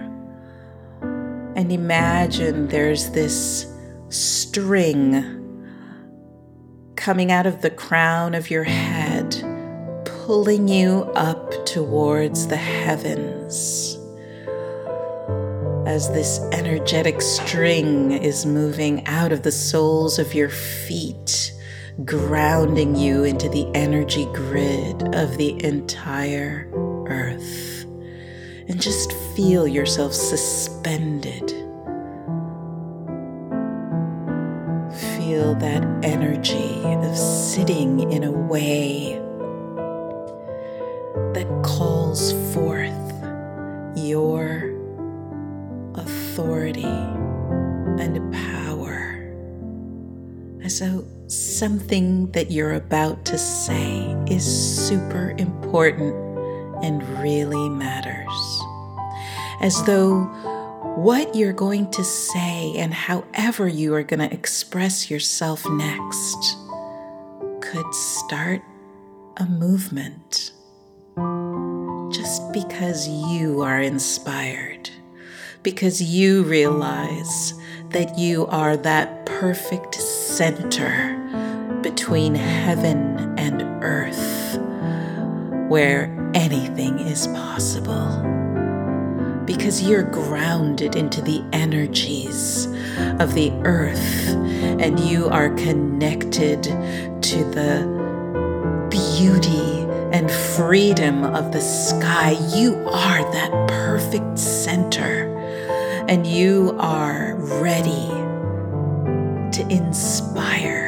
And 1.58 1.70
imagine 1.70 2.70
there's 2.70 3.10
this 3.10 3.68
string 4.08 5.12
coming 6.96 7.34
out 7.34 7.46
of 7.46 7.62
the 7.62 7.70
crown 7.70 8.34
of 8.34 8.50
your 8.50 8.64
head, 8.64 9.30
pulling 10.06 10.70
you 10.70 11.02
up 11.16 11.66
towards 11.66 12.48
the 12.48 12.56
heavens. 12.56 13.98
As 15.86 16.14
this 16.14 16.40
energetic 16.54 17.22
string 17.22 18.14
is 18.14 18.46
moving 18.46 19.06
out 19.06 19.34
of 19.34 19.44
the 19.44 19.52
soles 19.52 20.18
of 20.18 20.34
your 20.34 20.48
feet, 20.48 21.52
grounding 22.06 22.96
you 22.96 23.24
into 23.24 23.50
the 23.50 23.70
energy 23.74 24.26
grid 24.34 25.16
of 25.16 25.38
the 25.38 25.64
entire 25.64 26.70
earth. 27.08 27.86
And 28.68 28.82
just 28.82 29.12
feel 29.36 29.68
yourself 29.68 30.14
suspended. 30.14 31.50
Feel 35.18 35.56
that 35.56 35.84
energy 36.04 36.82
of 36.86 37.18
sitting 37.18 38.12
in 38.12 38.24
a 38.24 38.32
way 38.32 39.20
that 41.34 41.62
calls 41.64 42.34
forth 42.54 42.92
your 43.96 44.72
authority 45.96 46.84
and 46.84 48.34
power 48.34 48.72
though 50.82 51.06
something 51.32 52.30
that 52.32 52.52
you're 52.52 52.74
about 52.74 53.24
to 53.24 53.38
say 53.38 54.14
is 54.28 54.44
super 54.44 55.34
important 55.38 56.14
and 56.84 57.02
really 57.20 57.70
matters. 57.70 58.62
As 59.62 59.82
though 59.86 60.24
what 60.98 61.34
you're 61.34 61.54
going 61.54 61.90
to 61.92 62.04
say 62.04 62.74
and 62.76 62.94
however 62.94 63.68
you 63.68 63.94
are 63.96 64.04
going 64.04 64.28
to 64.28 64.34
express 64.34 65.10
yourself 65.10 65.66
next 65.70 66.58
could 67.62 67.94
start 67.94 68.62
a 69.38 69.46
movement 69.46 70.52
just 72.14 72.52
because 72.52 73.08
you 73.08 73.62
are 73.62 73.80
inspired, 73.80 74.90
because 75.64 76.02
you 76.02 76.44
realize 76.44 77.54
that 77.92 78.18
you 78.18 78.48
are 78.48 78.76
that 78.76 79.26
perfect 79.26 79.96
center 79.96 81.21
between 81.96 82.34
heaven 82.34 83.38
and 83.38 83.62
earth 83.84 84.58
where 85.70 86.06
anything 86.34 87.00
is 87.00 87.28
possible. 87.28 88.08
Because 89.46 89.82
you're 89.82 90.04
grounded 90.04 90.96
into 90.96 91.22
the 91.22 91.44
energies 91.52 92.68
of 93.20 93.34
the 93.34 93.52
earth 93.66 94.30
and 94.30 95.00
you 95.02 95.28
are 95.28 95.50
connected 95.56 96.64
to 96.64 97.44
the 97.52 98.88
beauty 98.90 99.82
and 100.14 100.32
freedom 100.32 101.26
of 101.26 101.52
the 101.52 101.62
sky. 101.62 102.38
You 102.56 102.76
are 102.88 103.22
that 103.34 103.52
perfect 103.68 104.40
center 104.40 105.28
and 106.08 106.26
you 106.26 106.74
are 106.80 107.36
ready 107.36 108.08
to 109.52 109.68
inspire 109.70 110.81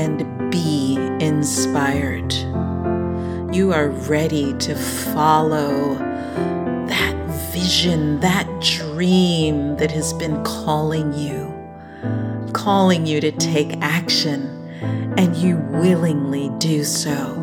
and 0.00 0.50
be 0.50 0.96
inspired. 1.20 2.32
You 3.54 3.70
are 3.74 3.90
ready 3.90 4.54
to 4.54 4.74
follow 4.74 5.94
that 6.86 7.52
vision, 7.52 8.18
that 8.20 8.46
dream 8.62 9.76
that 9.76 9.90
has 9.90 10.14
been 10.14 10.42
calling 10.42 11.12
you, 11.12 11.52
calling 12.54 13.04
you 13.04 13.20
to 13.20 13.30
take 13.32 13.76
action, 13.82 14.46
and 15.18 15.36
you 15.36 15.58
willingly 15.68 16.50
do 16.58 16.82
so. 16.82 17.34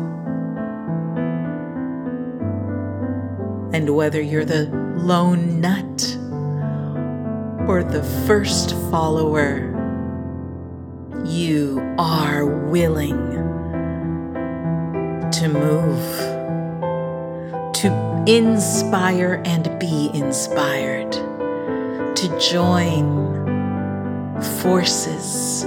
And 3.72 3.94
whether 3.94 4.20
you're 4.20 4.44
the 4.44 4.66
lone 4.96 5.60
nut 5.60 6.16
or 7.68 7.84
the 7.84 8.02
first 8.26 8.74
follower, 8.90 9.67
you 11.28 11.78
are 11.98 12.46
willing 12.46 13.18
to 15.30 15.48
move, 15.48 16.16
to 17.74 18.24
inspire 18.26 19.42
and 19.44 19.78
be 19.78 20.10
inspired, 20.14 21.12
to 21.12 22.38
join 22.40 23.28
forces 24.62 25.64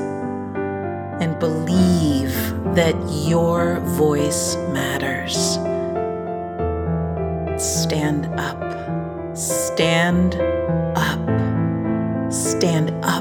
and 1.22 1.38
believe 1.40 2.34
that 2.76 2.96
your 3.28 3.80
voice 3.82 4.56
matters. 4.74 5.60
Stand 7.64 8.26
up, 8.40 9.38
stand 9.38 10.34
up, 10.96 12.34
stand 12.34 12.90
up 13.06 13.21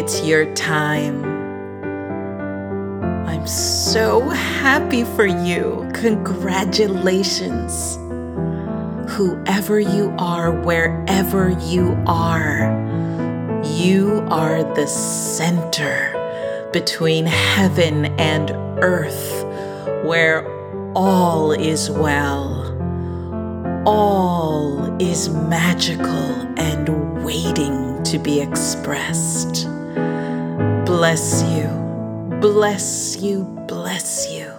It's 0.00 0.22
your 0.22 0.46
time. 0.54 1.22
I'm 3.28 3.46
so 3.46 4.30
happy 4.30 5.04
for 5.04 5.26
you. 5.26 5.86
Congratulations. 5.92 7.96
Whoever 9.12 9.78
you 9.78 10.14
are, 10.18 10.52
wherever 10.52 11.50
you 11.50 12.02
are, 12.06 12.72
you 13.62 14.26
are 14.30 14.64
the 14.74 14.86
center 14.86 16.16
between 16.72 17.26
heaven 17.26 18.06
and 18.18 18.52
earth 18.82 19.44
where 20.02 20.46
all 20.94 21.52
is 21.52 21.90
well, 21.90 22.72
all 23.86 24.96
is 24.98 25.28
magical 25.28 26.48
and 26.56 27.22
waiting 27.22 28.02
to 28.04 28.18
be 28.18 28.40
expressed. 28.40 29.68
Bless 30.90 31.42
you, 31.44 31.68
bless 32.40 33.16
you, 33.22 33.44
bless 33.68 34.28
you. 34.28 34.50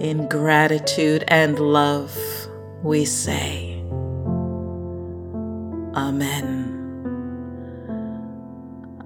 In 0.00 0.28
gratitude 0.28 1.24
and 1.26 1.58
love, 1.58 2.16
we 2.84 3.04
say, 3.04 3.82
Amen. 5.96 6.76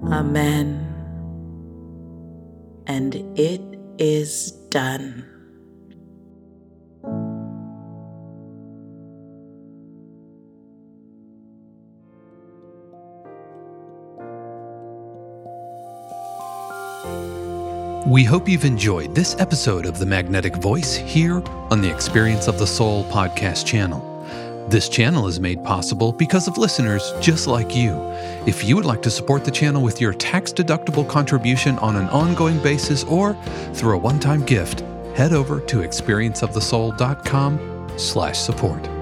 Amen 0.05 0.93
and 2.85 3.15
it 3.37 3.61
is 3.97 4.51
done. 4.69 5.32
We 18.05 18.25
hope 18.25 18.49
you've 18.49 18.65
enjoyed 18.65 19.15
this 19.15 19.39
episode 19.39 19.85
of 19.85 19.97
The 19.97 20.05
Magnetic 20.05 20.57
Voice 20.57 20.93
here 20.93 21.41
on 21.71 21.79
the 21.79 21.89
Experience 21.89 22.49
of 22.49 22.59
the 22.59 22.67
Soul 22.67 23.05
podcast 23.05 23.65
channel. 23.65 24.01
This 24.67 24.89
channel 24.89 25.25
is 25.25 25.39
made 25.39 25.63
possible 25.63 26.11
because 26.11 26.49
of 26.49 26.57
listeners 26.57 27.13
just 27.21 27.47
like 27.47 27.73
you. 27.73 27.93
If 28.45 28.65
you 28.65 28.75
would 28.75 28.83
like 28.83 29.01
to 29.03 29.09
support 29.09 29.45
the 29.45 29.51
channel 29.51 29.81
with 29.81 30.01
your 30.01 30.13
tax-deductible 30.13 31.07
contribution 31.07 31.79
on 31.79 31.95
an 31.95 32.09
ongoing 32.09 32.61
basis 32.61 33.05
or 33.05 33.35
through 33.73 33.95
a 33.95 33.99
one-time 33.99 34.43
gift, 34.43 34.81
head 35.15 35.31
over 35.31 35.61
to 35.61 35.77
experienceofthesoul.com 35.77 37.89
slash 37.97 38.37
support. 38.37 38.92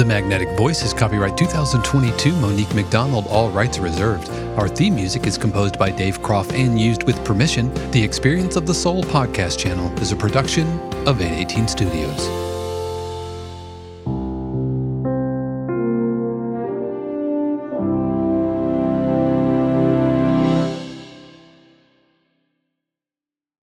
The 0.00 0.06
Magnetic 0.06 0.56
Voice 0.56 0.82
is 0.82 0.94
copyright 0.94 1.36
2022 1.36 2.32
Monique 2.36 2.74
McDonald, 2.74 3.26
all 3.26 3.50
rights 3.50 3.78
reserved. 3.78 4.30
Our 4.58 4.66
theme 4.66 4.94
music 4.94 5.26
is 5.26 5.36
composed 5.36 5.78
by 5.78 5.90
Dave 5.90 6.22
Croft 6.22 6.54
and 6.54 6.80
used 6.80 7.02
with 7.02 7.22
permission. 7.22 7.70
The 7.90 8.02
Experience 8.02 8.56
of 8.56 8.64
the 8.64 8.72
Soul 8.72 9.02
podcast 9.02 9.58
channel 9.58 9.92
is 10.00 10.10
a 10.10 10.16
production 10.16 10.66
of 11.06 11.20
818 11.20 11.68
Studios. 11.68 12.49